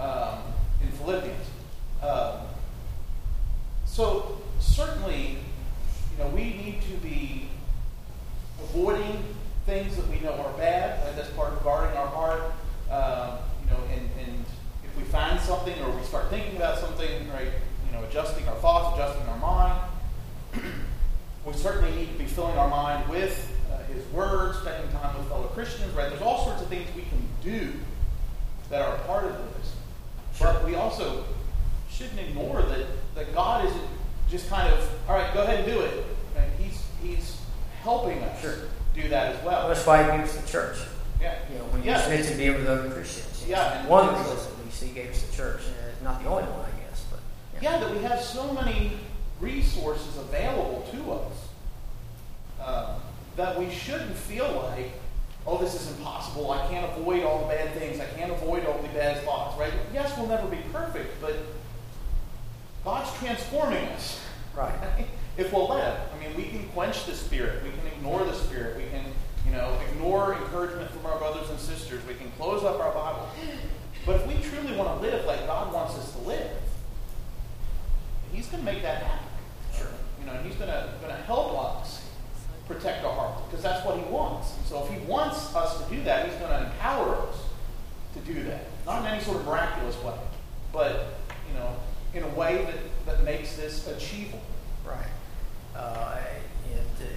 um, 0.00 0.38
in 0.80 0.88
Philippians. 0.92 1.46
Um, 2.02 2.40
so 3.84 4.40
certainly, 4.60 5.38
you 6.12 6.18
know, 6.18 6.28
we 6.28 6.44
need 6.44 6.80
to 6.90 6.96
be 6.98 7.48
avoiding 8.60 9.22
things 9.66 9.96
that 9.96 10.08
we 10.08 10.20
know 10.20 10.32
are 10.32 10.52
bad. 10.56 11.04
Right? 11.04 11.16
That's 11.16 11.30
part 11.30 11.52
of 11.52 11.62
guarding 11.62 11.96
our 11.96 12.06
heart. 12.06 12.42
Um, 12.90 13.38
you 13.62 13.70
know, 13.70 13.80
and, 13.92 14.08
and 14.26 14.44
if 14.84 14.96
we 14.96 15.04
find 15.04 15.40
something 15.40 15.78
or 15.82 15.96
we 15.96 16.02
start 16.04 16.30
thinking 16.30 16.56
about 16.56 16.78
something, 16.78 17.28
right, 17.30 17.48
you 17.86 17.92
know, 17.92 18.04
adjusting 18.04 18.46
our 18.48 18.56
thoughts, 18.56 18.96
adjusting 18.96 19.26
our 19.28 19.38
mind. 19.38 19.80
we 21.44 21.52
certainly 21.54 21.94
need 21.96 22.12
to 22.12 22.18
be 22.18 22.26
filling 22.26 22.56
our 22.56 22.68
mind 22.68 23.08
with 23.08 23.50
uh, 23.72 23.78
His 23.92 24.06
Word, 24.12 24.54
spending 24.56 24.90
time 24.92 25.16
with 25.18 25.28
fellow 25.28 25.48
Christians, 25.48 25.92
right? 25.94 26.08
There's 26.08 26.22
all 26.22 26.44
sorts 26.44 26.62
of 26.62 26.68
things 26.68 26.86
we 26.94 27.02
can 27.02 27.26
do 27.42 27.72
that 28.72 28.80
are 28.80 28.96
part 29.00 29.26
of 29.26 29.32
this. 29.32 29.74
But 30.40 30.64
we 30.64 30.74
also 30.74 31.24
shouldn't 31.90 32.18
ignore 32.18 32.62
that, 32.62 32.86
that 33.14 33.34
God 33.34 33.66
isn't 33.66 33.88
just 34.30 34.48
kind 34.48 34.72
of, 34.72 34.90
all 35.06 35.14
right, 35.14 35.32
go 35.34 35.42
ahead 35.42 35.60
and 35.60 35.72
do 35.72 35.80
it. 35.82 36.06
Right? 36.34 36.48
He's, 36.58 36.82
he's 37.02 37.36
helping 37.82 38.18
us 38.22 38.40
sure. 38.40 38.54
do 38.94 39.08
that 39.10 39.36
as 39.36 39.44
well. 39.44 39.68
That's 39.68 39.86
why 39.86 40.02
He 40.02 40.18
gives 40.18 40.34
the 40.36 40.48
church. 40.48 40.78
Yeah. 41.20 41.36
You 41.52 41.58
know, 41.58 41.64
when 41.64 41.82
you 41.82 41.90
yeah. 41.90 42.00
to 42.00 42.34
be 42.34 42.48
with 42.48 42.66
other 42.66 42.90
Christians. 42.90 43.44
Yeah. 43.46 43.86
One 43.86 44.08
of 44.08 44.14
the 44.14 44.22
reasons 44.22 44.46
at 44.46 44.64
least 44.64 44.82
He 44.82 44.88
gave 44.90 45.10
us 45.10 45.22
the 45.22 45.36
church. 45.36 45.60
And 45.66 45.90
it's 45.92 46.02
not 46.02 46.22
the 46.22 46.30
only 46.30 46.44
one, 46.44 46.64
I 46.64 46.88
guess. 46.88 47.04
But 47.10 47.20
yeah. 47.60 47.72
yeah, 47.72 47.78
that 47.78 47.94
we 47.94 48.02
have 48.04 48.22
so 48.22 48.52
many 48.54 48.92
resources 49.38 50.16
available 50.16 50.88
to 50.92 51.12
us 51.12 51.32
uh, 52.58 52.98
that 53.36 53.58
we 53.58 53.70
shouldn't 53.70 54.16
feel 54.16 54.72
like, 54.74 54.92
oh, 55.46 55.58
this 55.58 55.74
is 55.74 55.96
impossible. 55.96 56.50
I 56.50 56.66
can't 56.68 56.90
avoid 56.96 57.24
all 57.24 57.42
the 57.42 57.54
bad 57.54 57.74
things. 57.74 58.00
I 58.00 58.06
can't 58.06 58.30
avoid 58.30 58.64
all 58.66 58.80
the 58.80 58.88
bad 58.88 59.22
thoughts, 59.24 59.58
right? 59.58 59.72
Yes, 59.92 60.16
we'll 60.16 60.28
never 60.28 60.46
be 60.46 60.58
perfect, 60.72 61.20
but 61.20 61.36
God's 62.84 63.12
transforming 63.18 63.84
us. 63.86 64.20
Right. 64.54 65.06
If 65.38 65.50
we'll 65.50 65.66
let 65.68 65.96
Him. 65.96 66.02
I 66.14 66.22
mean, 66.22 66.36
we 66.36 66.50
can 66.50 66.68
quench 66.74 67.06
the 67.06 67.14
Spirit. 67.14 67.62
We 67.64 67.70
can 67.70 67.86
ignore 67.86 68.22
the 68.22 68.34
Spirit. 68.34 68.76
We 68.76 68.82
can, 68.90 69.06
you 69.46 69.52
know, 69.52 69.80
ignore 69.88 70.34
encouragement 70.34 70.90
from 70.90 71.06
our 71.06 71.16
brothers 71.16 71.48
and 71.48 71.58
sisters. 71.58 72.02
We 72.06 72.12
can 72.16 72.30
close 72.32 72.62
up 72.64 72.78
our 72.80 72.92
Bible. 72.92 73.30
But 74.04 74.16
if 74.16 74.26
we 74.26 74.34
truly 74.42 74.76
want 74.76 75.00
to 75.00 75.06
live 75.06 75.24
like 75.24 75.46
God 75.46 75.72
wants 75.72 75.94
us 75.94 76.12
to 76.12 76.18
live, 76.28 76.50
He's 78.30 78.46
going 78.48 78.62
to 78.62 78.70
make 78.70 78.82
that 78.82 79.04
happen. 79.04 79.26
Sure. 79.74 79.88
You 80.20 80.26
know, 80.26 80.36
He's 80.42 80.56
going 80.56 80.68
to, 80.68 80.92
going 81.00 81.16
to 81.16 81.22
help 81.22 81.58
us 81.64 82.01
protect 82.66 83.04
our 83.04 83.12
heart 83.12 83.50
because 83.50 83.62
that's 83.62 83.84
what 83.84 83.98
He 83.98 84.04
wants. 84.04 84.52
So 84.66 84.84
if 84.84 84.90
He 84.90 84.98
wants 85.06 85.54
us 85.54 85.82
to 85.82 85.94
do 85.94 86.02
that, 86.04 86.28
He's 86.28 86.38
going 86.38 86.50
to 86.50 86.64
empower 86.64 87.16
us 87.16 87.36
to 88.14 88.20
do 88.20 88.42
that. 88.44 88.66
Not 88.86 89.00
in 89.00 89.06
any 89.06 89.22
sort 89.22 89.38
of 89.38 89.46
miraculous 89.46 89.96
way, 90.02 90.14
but, 90.72 91.14
you 91.48 91.58
know, 91.58 91.76
in 92.14 92.22
a 92.22 92.28
way 92.28 92.64
that, 92.64 93.06
that 93.06 93.24
makes 93.24 93.56
this 93.56 93.86
achievable. 93.86 94.42
Right. 94.84 95.06
Uh, 95.74 96.18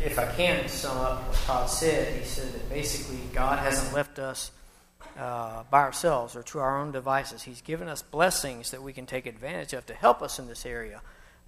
if 0.04 0.18
I 0.18 0.32
can 0.34 0.68
sum 0.68 0.98
up 0.98 1.28
what 1.28 1.38
Todd 1.38 1.70
said, 1.70 2.18
he 2.18 2.24
said 2.26 2.54
that 2.54 2.70
basically 2.70 3.20
God 3.34 3.60
hasn't 3.60 3.94
left 3.94 4.20
us 4.20 4.52
uh, 5.18 5.64
by 5.70 5.82
ourselves 5.82 6.36
or 6.36 6.44
to 6.44 6.60
our 6.60 6.80
own 6.80 6.92
devices. 6.92 7.44
He's 7.44 7.62
given 7.62 7.88
us 7.88 8.02
blessings 8.02 8.72
that 8.72 8.82
we 8.82 8.94
can 8.94 9.06
take 9.06 9.26
advantage 9.26 9.74
of 9.74 9.86
to 9.88 9.94
help 9.94 10.22
us 10.22 10.40
in 10.40 10.48
this 10.48 10.66
area. 10.66 11.02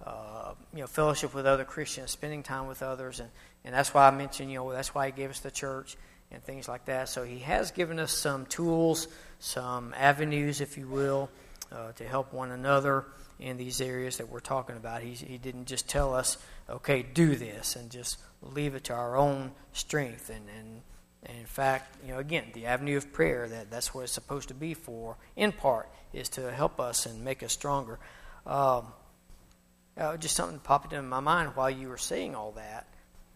Uh, 0.04 0.52
you 0.72 0.80
know, 0.80 0.86
fellowship 0.86 1.34
with 1.34 1.46
other 1.46 1.64
Christians, 1.64 2.12
spending 2.12 2.42
time 2.42 2.68
with 2.68 2.82
others, 2.82 3.18
and, 3.18 3.30
and 3.68 3.76
that's 3.76 3.92
why 3.92 4.08
I 4.08 4.10
mentioned, 4.10 4.50
you 4.50 4.56
know, 4.56 4.72
that's 4.72 4.94
why 4.94 5.04
He 5.04 5.12
gave 5.12 5.28
us 5.28 5.40
the 5.40 5.50
church 5.50 5.98
and 6.32 6.42
things 6.42 6.68
like 6.68 6.86
that. 6.86 7.10
So 7.10 7.22
He 7.22 7.40
has 7.40 7.70
given 7.70 8.00
us 8.00 8.12
some 8.12 8.46
tools, 8.46 9.08
some 9.40 9.94
avenues, 9.94 10.62
if 10.62 10.78
you 10.78 10.88
will, 10.88 11.28
uh, 11.70 11.92
to 11.92 12.04
help 12.04 12.32
one 12.32 12.50
another 12.50 13.04
in 13.38 13.58
these 13.58 13.82
areas 13.82 14.16
that 14.16 14.30
we're 14.30 14.40
talking 14.40 14.74
about. 14.74 15.02
He, 15.02 15.12
he 15.12 15.36
didn't 15.36 15.66
just 15.66 15.86
tell 15.86 16.14
us, 16.14 16.38
okay, 16.70 17.02
do 17.02 17.36
this, 17.36 17.76
and 17.76 17.90
just 17.90 18.16
leave 18.40 18.74
it 18.74 18.84
to 18.84 18.94
our 18.94 19.18
own 19.18 19.52
strength. 19.74 20.30
And, 20.30 20.48
and, 20.58 20.80
and 21.24 21.38
in 21.38 21.44
fact, 21.44 21.94
you 22.02 22.12
know, 22.12 22.20
again, 22.20 22.44
the 22.54 22.64
avenue 22.64 22.96
of 22.96 23.12
prayer, 23.12 23.46
that, 23.48 23.70
that's 23.70 23.94
what 23.94 24.04
it's 24.04 24.12
supposed 24.12 24.48
to 24.48 24.54
be 24.54 24.72
for, 24.72 25.18
in 25.36 25.52
part, 25.52 25.90
is 26.14 26.30
to 26.30 26.50
help 26.50 26.80
us 26.80 27.04
and 27.04 27.22
make 27.22 27.42
us 27.42 27.52
stronger. 27.52 27.98
Um, 28.46 28.86
uh, 29.98 30.16
just 30.16 30.36
something 30.36 30.58
popped 30.58 30.94
into 30.94 31.02
my 31.02 31.20
mind 31.20 31.50
while 31.54 31.68
you 31.68 31.90
were 31.90 31.98
saying 31.98 32.34
all 32.34 32.52
that 32.52 32.86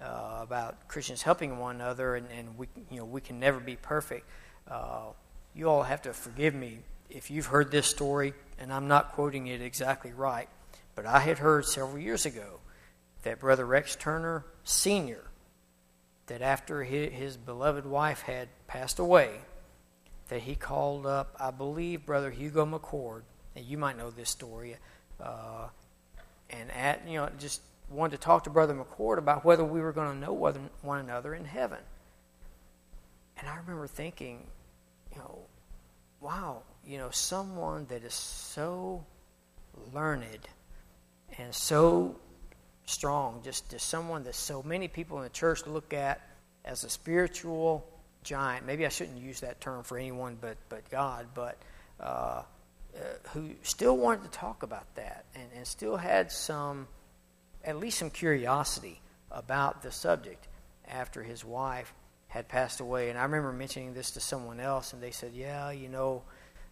uh, 0.03 0.41
about 0.43 0.89
Christians 0.89 1.23
helping 1.23 1.59
one 1.59 1.77
another, 1.77 2.17
and, 2.17 2.27
and 2.37 2.59
we, 2.59 2.67
you 2.91 2.99
know, 2.99 3.05
we 3.05 3.21
can 3.21 3.39
never 3.39 3.61
be 3.61 3.77
perfect. 3.77 4.27
Uh, 4.69 5.13
you 5.55 5.69
all 5.69 5.83
have 5.83 6.03
to 6.03 6.13
forgive 6.13 6.55
me 6.55 6.79
if 7.11 7.31
you've 7.31 7.47
heard 7.47 7.71
this 7.71 7.87
story, 7.87 8.35
and 8.59 8.73
I'm 8.73 8.89
not 8.89 9.13
quoting 9.13 9.47
it 9.47 9.61
exactly 9.61 10.13
right, 10.13 10.49
but 10.95 11.07
I 11.07 11.21
had 11.21 11.39
heard 11.39 11.67
several 11.67 11.99
years 11.99 12.27
ago 12.27 12.61
that 13.23 13.39
Brother 13.39 13.67
Rex 13.67 13.97
Turner 13.97 14.45
Sr., 14.65 15.25
that 16.27 16.41
after 16.41 16.83
his 16.85 17.37
beloved 17.37 17.85
wife 17.85 18.23
had 18.23 18.49
passed 18.67 18.99
away, 18.99 19.31
that 20.29 20.43
he 20.43 20.55
called 20.55 21.05
up, 21.05 21.37
I 21.39 21.51
believe, 21.51 22.07
Brother 22.07 22.31
Hugo 22.31 22.65
McCord, 22.65 23.23
and 23.55 23.65
you 23.65 23.77
might 23.77 23.99
know 23.99 24.11
this 24.11 24.31
story, 24.31 24.77
uh, 25.21 25.69
and 26.49 26.71
at, 26.71 27.07
you 27.07 27.19
know, 27.19 27.29
just 27.39 27.61
wanted 27.91 28.17
to 28.17 28.23
talk 28.23 28.45
to 28.45 28.51
Brother 28.51 28.75
McCord 28.75 29.19
about 29.19 29.45
whether 29.45 29.65
we 29.65 29.81
were 29.81 29.93
going 29.93 30.13
to 30.13 30.19
know 30.19 30.33
one 30.33 30.99
another 30.99 31.35
in 31.35 31.45
heaven. 31.45 31.79
And 33.39 33.49
I 33.49 33.57
remember 33.57 33.87
thinking, 33.87 34.47
you 35.13 35.19
know, 35.19 35.39
wow, 36.21 36.63
you 36.87 36.99
know, 36.99 37.11
someone 37.11 37.87
that 37.87 38.05
is 38.05 38.15
so 38.15 39.05
learned 39.93 40.49
and 41.39 41.55
so 41.55 42.17
strong, 42.85 43.41
just, 43.43 43.71
just 43.71 43.89
someone 43.89 44.25
that 44.25 44.35
so 44.35 44.63
many 44.63 44.89
people 44.89 45.19
in 45.19 45.25
the 45.25 45.31
church 45.31 45.67
look 45.67 45.93
at 45.93 46.21
as 46.65 46.85
a 46.85 46.91
spiritual 46.91 47.87
giant. 48.23 48.67
Maybe 48.67 48.87
I 48.87 48.89
shouldn't 48.89 49.19
use 49.19 49.41
that 49.41 49.61
term 49.61 49.83
for 49.83 49.99
anyone 49.99 50.37
but, 50.41 50.57
but 50.69 50.89
God, 50.91 51.27
but 51.35 51.59
uh, 52.01 52.43
uh, 52.95 52.99
who 53.33 53.51
still 53.63 53.97
wanted 53.97 54.25
to 54.25 54.31
talk 54.31 54.63
about 54.63 54.95
that 54.97 55.25
and, 55.35 55.45
and 55.57 55.67
still 55.67 55.97
had 55.97 56.31
some, 56.31 56.87
at 57.65 57.79
least 57.79 57.99
some 57.99 58.11
curiosity 58.11 59.01
about 59.31 59.83
the 59.83 59.91
subject 59.91 60.49
after 60.89 61.23
his 61.23 61.45
wife 61.45 61.95
had 62.29 62.49
passed 62.49 62.81
away. 62.81 63.11
And 63.11 63.19
I 63.19 63.23
remember 63.25 63.53
mentioning 63.53 63.95
this 63.95 64.13
to 64.13 64.21
someone 64.21 64.61
else, 64.61 64.93
and 64.93 65.03
they 65.03 65.11
said, 65.11 65.33
"Yeah, 65.35 65.71
you 65.71 65.89
know, 65.89 66.23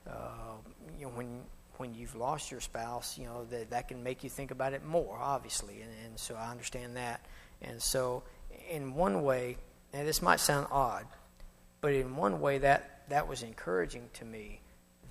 uh, 0.06 0.56
you 0.98 1.06
know 1.06 1.12
when 1.12 1.42
when 1.76 1.94
you've 1.94 2.14
lost 2.14 2.50
your 2.50 2.60
spouse, 2.60 3.18
you 3.18 3.24
know 3.24 3.44
that 3.46 3.70
that 3.70 3.88
can 3.88 4.02
make 4.02 4.24
you 4.24 4.30
think 4.30 4.50
about 4.50 4.72
it 4.72 4.84
more, 4.84 5.18
obviously." 5.18 5.82
And, 5.82 5.90
and 6.06 6.18
so 6.18 6.34
I 6.34 6.50
understand 6.50 6.96
that. 6.96 7.24
And 7.62 7.80
so, 7.82 8.22
in 8.70 8.94
one 8.94 9.22
way, 9.22 9.58
and 9.92 10.08
this 10.08 10.22
might 10.22 10.40
sound 10.40 10.66
odd, 10.70 11.06
but 11.80 11.92
in 11.92 12.16
one 12.16 12.40
way 12.40 12.58
that 12.58 13.02
that 13.08 13.28
was 13.28 13.42
encouraging 13.42 14.08
to 14.14 14.24
me 14.24 14.60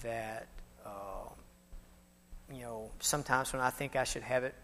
that 0.02 0.48
uh, 0.86 1.30
you 2.52 2.62
know 2.62 2.90
sometimes 3.00 3.54
when 3.54 3.62
I 3.62 3.70
think 3.70 3.96
I 3.96 4.04
should 4.04 4.24
have 4.24 4.44
it 4.44 4.56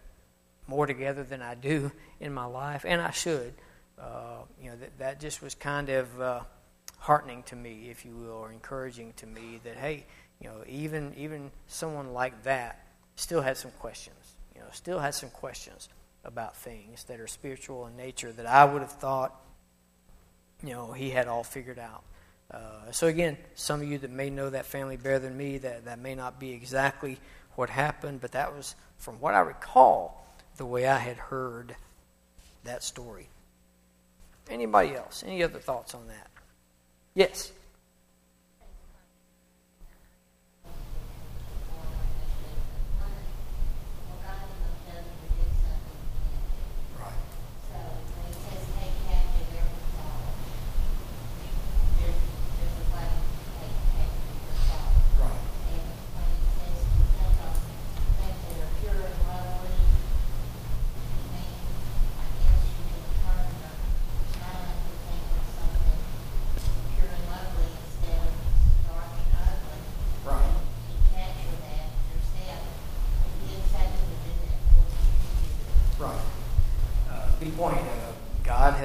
more 0.66 0.86
together 0.86 1.22
than 1.22 1.42
I 1.42 1.54
do 1.54 1.92
in 2.20 2.32
my 2.32 2.46
life, 2.46 2.84
and 2.86 3.00
I 3.00 3.10
should 3.10 3.54
uh, 3.98 4.42
you 4.62 4.70
know, 4.70 4.76
that, 4.76 4.98
that 4.98 5.20
just 5.20 5.42
was 5.42 5.54
kind 5.54 5.88
of 5.88 6.20
uh, 6.20 6.40
heartening 6.98 7.42
to 7.44 7.56
me, 7.56 7.88
if 7.90 8.04
you 8.04 8.14
will, 8.14 8.32
or 8.32 8.52
encouraging 8.52 9.12
to 9.16 9.26
me 9.26 9.60
that, 9.64 9.76
hey, 9.76 10.04
you 10.40 10.48
know, 10.48 10.62
even, 10.68 11.14
even 11.16 11.50
someone 11.66 12.12
like 12.12 12.42
that 12.42 12.86
still 13.16 13.40
had 13.40 13.56
some 13.56 13.70
questions, 13.80 14.36
you 14.54 14.60
know, 14.60 14.66
still 14.72 14.98
had 14.98 15.14
some 15.14 15.30
questions 15.30 15.88
about 16.24 16.56
things 16.56 17.04
that 17.04 17.20
are 17.20 17.26
spiritual 17.26 17.86
in 17.86 17.96
nature 17.96 18.32
that 18.32 18.46
I 18.46 18.64
would 18.64 18.82
have 18.82 18.92
thought, 18.92 19.34
you 20.62 20.72
know, 20.72 20.92
he 20.92 21.10
had 21.10 21.28
all 21.28 21.44
figured 21.44 21.78
out. 21.78 22.02
Uh, 22.50 22.90
so 22.92 23.06
again, 23.06 23.36
some 23.54 23.80
of 23.80 23.88
you 23.88 23.98
that 23.98 24.10
may 24.10 24.30
know 24.30 24.50
that 24.50 24.66
family 24.66 24.96
better 24.96 25.18
than 25.18 25.36
me, 25.36 25.58
that, 25.58 25.86
that 25.86 25.98
may 25.98 26.14
not 26.14 26.38
be 26.38 26.52
exactly 26.52 27.18
what 27.54 27.70
happened, 27.70 28.20
but 28.20 28.32
that 28.32 28.54
was, 28.54 28.74
from 28.98 29.20
what 29.20 29.34
I 29.34 29.40
recall, 29.40 30.25
the 30.56 30.66
way 30.66 30.86
I 30.86 30.98
had 30.98 31.16
heard 31.16 31.76
that 32.64 32.82
story. 32.82 33.28
Anybody 34.48 34.94
else? 34.94 35.24
Any 35.26 35.42
other 35.42 35.58
thoughts 35.58 35.94
on 35.94 36.06
that? 36.08 36.30
Yes. 37.14 37.50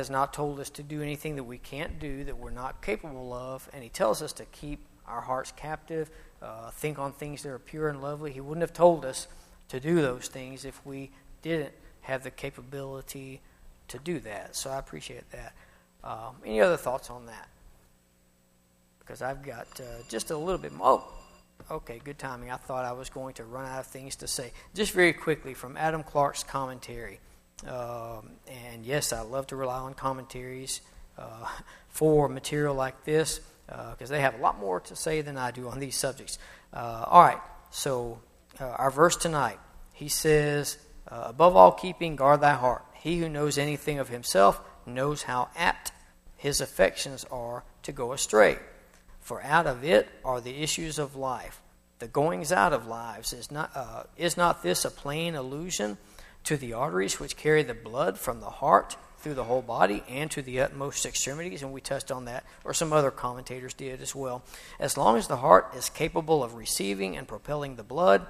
Has 0.01 0.09
not 0.09 0.33
told 0.33 0.59
us 0.59 0.71
to 0.71 0.81
do 0.81 1.03
anything 1.03 1.35
that 1.35 1.43
we 1.43 1.59
can't 1.59 1.99
do, 1.99 2.23
that 2.23 2.35
we're 2.35 2.49
not 2.49 2.81
capable 2.81 3.31
of, 3.33 3.69
and 3.71 3.83
He 3.83 3.89
tells 3.89 4.23
us 4.23 4.33
to 4.33 4.45
keep 4.45 4.79
our 5.07 5.21
hearts 5.21 5.53
captive, 5.55 6.09
uh, 6.41 6.71
think 6.71 6.97
on 6.97 7.13
things 7.13 7.43
that 7.43 7.49
are 7.49 7.59
pure 7.59 7.87
and 7.87 8.01
lovely. 8.01 8.31
He 8.31 8.41
wouldn't 8.41 8.61
have 8.63 8.73
told 8.73 9.05
us 9.05 9.27
to 9.69 9.79
do 9.79 10.01
those 10.01 10.27
things 10.27 10.65
if 10.65 10.83
we 10.83 11.11
didn't 11.43 11.73
have 12.01 12.23
the 12.23 12.31
capability 12.31 13.41
to 13.89 13.99
do 13.99 14.19
that. 14.21 14.55
So 14.55 14.71
I 14.71 14.79
appreciate 14.79 15.29
that. 15.31 15.53
Um, 16.03 16.37
any 16.43 16.59
other 16.61 16.77
thoughts 16.77 17.11
on 17.11 17.27
that? 17.27 17.47
Because 18.99 19.21
I've 19.21 19.43
got 19.43 19.67
uh, 19.79 19.83
just 20.09 20.31
a 20.31 20.37
little 20.37 20.57
bit 20.57 20.73
more. 20.73 21.03
Oh, 21.69 21.75
okay, 21.75 22.01
good 22.03 22.17
timing. 22.17 22.49
I 22.49 22.57
thought 22.57 22.85
I 22.85 22.93
was 22.93 23.11
going 23.11 23.35
to 23.35 23.43
run 23.43 23.67
out 23.67 23.81
of 23.81 23.87
things 23.87 24.15
to 24.17 24.27
say. 24.27 24.51
Just 24.73 24.93
very 24.93 25.13
quickly 25.13 25.53
from 25.53 25.77
Adam 25.77 26.01
Clarke's 26.01 26.43
commentary. 26.43 27.19
Um, 27.67 28.31
and 28.47 28.85
yes, 28.85 29.13
I 29.13 29.21
love 29.21 29.47
to 29.47 29.55
rely 29.55 29.79
on 29.79 29.93
commentaries 29.93 30.81
uh, 31.17 31.47
for 31.89 32.29
material 32.29 32.73
like 32.75 33.03
this 33.05 33.39
because 33.67 34.11
uh, 34.11 34.13
they 34.13 34.21
have 34.21 34.35
a 34.35 34.41
lot 34.41 34.59
more 34.59 34.79
to 34.81 34.95
say 34.95 35.21
than 35.21 35.37
I 35.37 35.51
do 35.51 35.69
on 35.69 35.79
these 35.79 35.95
subjects. 35.95 36.37
Uh, 36.73 37.05
all 37.07 37.21
right, 37.21 37.41
so 37.69 38.19
uh, 38.59 38.65
our 38.65 38.91
verse 38.91 39.15
tonight, 39.15 39.59
he 39.93 40.09
says, 40.09 40.77
Above 41.07 41.57
all 41.57 41.73
keeping, 41.73 42.15
guard 42.15 42.39
thy 42.39 42.53
heart. 42.53 42.85
He 42.93 43.19
who 43.19 43.27
knows 43.27 43.57
anything 43.57 43.99
of 43.99 44.07
himself 44.07 44.61
knows 44.85 45.23
how 45.23 45.49
apt 45.57 45.91
his 46.37 46.61
affections 46.61 47.25
are 47.29 47.63
to 47.83 47.91
go 47.91 48.13
astray. 48.13 48.57
For 49.19 49.43
out 49.43 49.67
of 49.67 49.83
it 49.83 50.09
are 50.23 50.41
the 50.41 50.63
issues 50.63 50.97
of 50.97 51.15
life. 51.15 51.61
The 51.99 52.07
goings 52.07 52.51
out 52.51 52.73
of 52.73 52.87
lives 52.87 53.33
is 53.33 53.51
not, 53.51 53.71
uh, 53.75 54.03
is 54.17 54.37
not 54.37 54.63
this 54.63 54.85
a 54.85 54.89
plain 54.89 55.35
allusion 55.35 55.97
to 56.43 56.57
the 56.57 56.73
arteries 56.73 57.19
which 57.19 57.37
carry 57.37 57.63
the 57.63 57.73
blood 57.73 58.17
from 58.17 58.39
the 58.39 58.49
heart 58.49 58.97
through 59.19 59.33
the 59.35 59.43
whole 59.43 59.61
body 59.61 60.03
and 60.09 60.31
to 60.31 60.41
the 60.41 60.59
utmost 60.59 61.05
extremities, 61.05 61.61
and 61.61 61.71
we 61.71 61.81
touched 61.81 62.11
on 62.11 62.25
that, 62.25 62.43
or 62.63 62.73
some 62.73 62.91
other 62.91 63.11
commentators 63.11 63.73
did 63.73 64.01
as 64.01 64.15
well. 64.15 64.43
As 64.79 64.97
long 64.97 65.15
as 65.15 65.27
the 65.27 65.37
heart 65.37 65.73
is 65.75 65.89
capable 65.89 66.43
of 66.43 66.55
receiving 66.55 67.15
and 67.15 67.27
propelling 67.27 67.75
the 67.75 67.83
blood, 67.83 68.25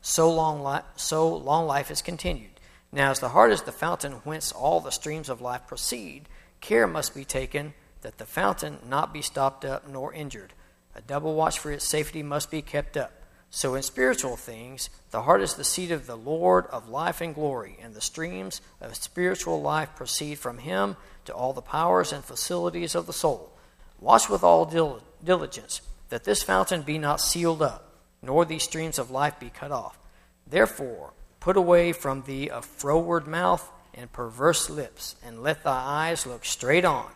so 0.00 0.32
long, 0.32 0.62
li- 0.62 0.80
so 0.96 1.34
long 1.34 1.66
life 1.66 1.90
is 1.90 2.02
continued. 2.02 2.50
Now, 2.92 3.10
as 3.10 3.20
the 3.20 3.30
heart 3.30 3.52
is 3.52 3.62
the 3.62 3.72
fountain 3.72 4.12
whence 4.24 4.52
all 4.52 4.80
the 4.80 4.90
streams 4.90 5.28
of 5.28 5.40
life 5.40 5.66
proceed, 5.66 6.28
care 6.60 6.86
must 6.86 7.14
be 7.14 7.24
taken 7.24 7.74
that 8.02 8.18
the 8.18 8.26
fountain 8.26 8.78
not 8.86 9.12
be 9.12 9.22
stopped 9.22 9.64
up 9.64 9.88
nor 9.88 10.12
injured. 10.12 10.52
A 10.94 11.00
double 11.00 11.34
watch 11.34 11.58
for 11.58 11.72
its 11.72 11.88
safety 11.88 12.22
must 12.22 12.50
be 12.50 12.62
kept 12.62 12.96
up. 12.96 13.21
So, 13.54 13.74
in 13.74 13.82
spiritual 13.82 14.36
things, 14.38 14.88
the 15.10 15.22
heart 15.22 15.42
is 15.42 15.54
the 15.54 15.62
seat 15.62 15.90
of 15.90 16.06
the 16.06 16.16
Lord 16.16 16.66
of 16.68 16.88
life 16.88 17.20
and 17.20 17.34
glory, 17.34 17.76
and 17.82 17.92
the 17.92 18.00
streams 18.00 18.62
of 18.80 18.96
spiritual 18.96 19.60
life 19.60 19.94
proceed 19.94 20.38
from 20.38 20.56
Him 20.56 20.96
to 21.26 21.34
all 21.34 21.52
the 21.52 21.60
powers 21.60 22.14
and 22.14 22.24
facilities 22.24 22.94
of 22.94 23.06
the 23.06 23.12
soul. 23.12 23.52
Watch 24.00 24.30
with 24.30 24.42
all 24.42 24.64
dil- 24.64 25.02
diligence 25.22 25.82
that 26.08 26.24
this 26.24 26.42
fountain 26.42 26.80
be 26.80 26.96
not 26.96 27.20
sealed 27.20 27.60
up, 27.60 27.92
nor 28.22 28.46
these 28.46 28.62
streams 28.62 28.98
of 28.98 29.10
life 29.10 29.38
be 29.38 29.50
cut 29.50 29.70
off. 29.70 29.98
Therefore, 30.46 31.12
put 31.38 31.58
away 31.58 31.92
from 31.92 32.22
thee 32.22 32.48
a 32.48 32.62
froward 32.62 33.26
mouth 33.26 33.70
and 33.92 34.10
perverse 34.10 34.70
lips, 34.70 35.14
and 35.22 35.42
let 35.42 35.62
thy 35.62 35.72
eyes 36.08 36.24
look 36.24 36.46
straight 36.46 36.86
on. 36.86 37.10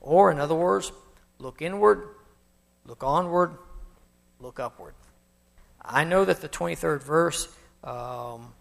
Or, 0.00 0.30
in 0.30 0.40
other 0.40 0.54
words, 0.54 0.90
look 1.38 1.60
inward, 1.60 2.08
look 2.86 3.04
onward, 3.04 3.58
look 4.40 4.58
upward. 4.58 4.94
I 5.84 6.04
know 6.04 6.24
that 6.24 6.40
the 6.40 6.48
23rd 6.48 7.02
verse 7.02 7.48
um, 7.82 8.52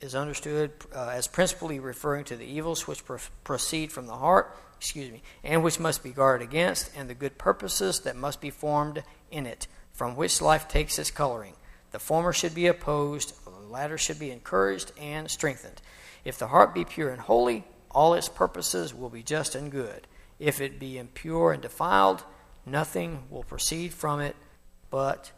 is 0.00 0.14
understood 0.14 0.72
uh, 0.94 1.08
as 1.08 1.26
principally 1.26 1.80
referring 1.80 2.24
to 2.26 2.36
the 2.36 2.44
evils 2.44 2.86
which 2.86 3.04
pro- 3.04 3.18
proceed 3.44 3.92
from 3.92 4.06
the 4.06 4.16
heart, 4.16 4.56
excuse 4.76 5.10
me, 5.10 5.22
and 5.42 5.62
which 5.62 5.80
must 5.80 6.02
be 6.02 6.10
guarded 6.10 6.48
against, 6.48 6.90
and 6.96 7.10
the 7.10 7.14
good 7.14 7.36
purposes 7.36 8.00
that 8.00 8.16
must 8.16 8.40
be 8.40 8.50
formed 8.50 9.02
in 9.30 9.46
it, 9.46 9.66
from 9.92 10.16
which 10.16 10.40
life 10.40 10.68
takes 10.68 10.98
its 10.98 11.10
coloring. 11.10 11.54
The 11.90 11.98
former 11.98 12.32
should 12.32 12.54
be 12.54 12.68
opposed, 12.68 13.34
the 13.44 13.50
latter 13.50 13.98
should 13.98 14.20
be 14.20 14.30
encouraged 14.30 14.92
and 14.98 15.28
strengthened. 15.28 15.82
If 16.24 16.38
the 16.38 16.48
heart 16.48 16.74
be 16.74 16.84
pure 16.84 17.10
and 17.10 17.20
holy, 17.20 17.64
all 17.90 18.14
its 18.14 18.28
purposes 18.28 18.94
will 18.94 19.10
be 19.10 19.24
just 19.24 19.56
and 19.56 19.72
good. 19.72 20.06
If 20.38 20.60
it 20.60 20.78
be 20.78 20.96
impure 20.96 21.52
and 21.52 21.60
defiled, 21.60 22.22
nothing 22.64 23.24
will 23.28 23.42
proceed 23.42 23.92
from 23.92 24.20
it 24.20 24.36
but 24.90 25.30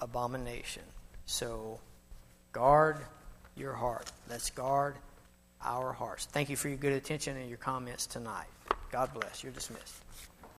abomination. 0.00 0.82
So 1.26 1.80
guard 2.52 2.98
your 3.56 3.72
heart. 3.72 4.10
Let's 4.28 4.50
guard 4.50 4.96
our 5.62 5.92
hearts. 5.92 6.26
Thank 6.26 6.50
you 6.50 6.56
for 6.56 6.68
your 6.68 6.76
good 6.76 6.92
attention 6.92 7.36
and 7.36 7.48
your 7.48 7.58
comments 7.58 8.06
tonight. 8.06 8.46
God 8.92 9.12
bless. 9.14 9.42
You're 9.42 9.52
dismissed. 9.52 9.94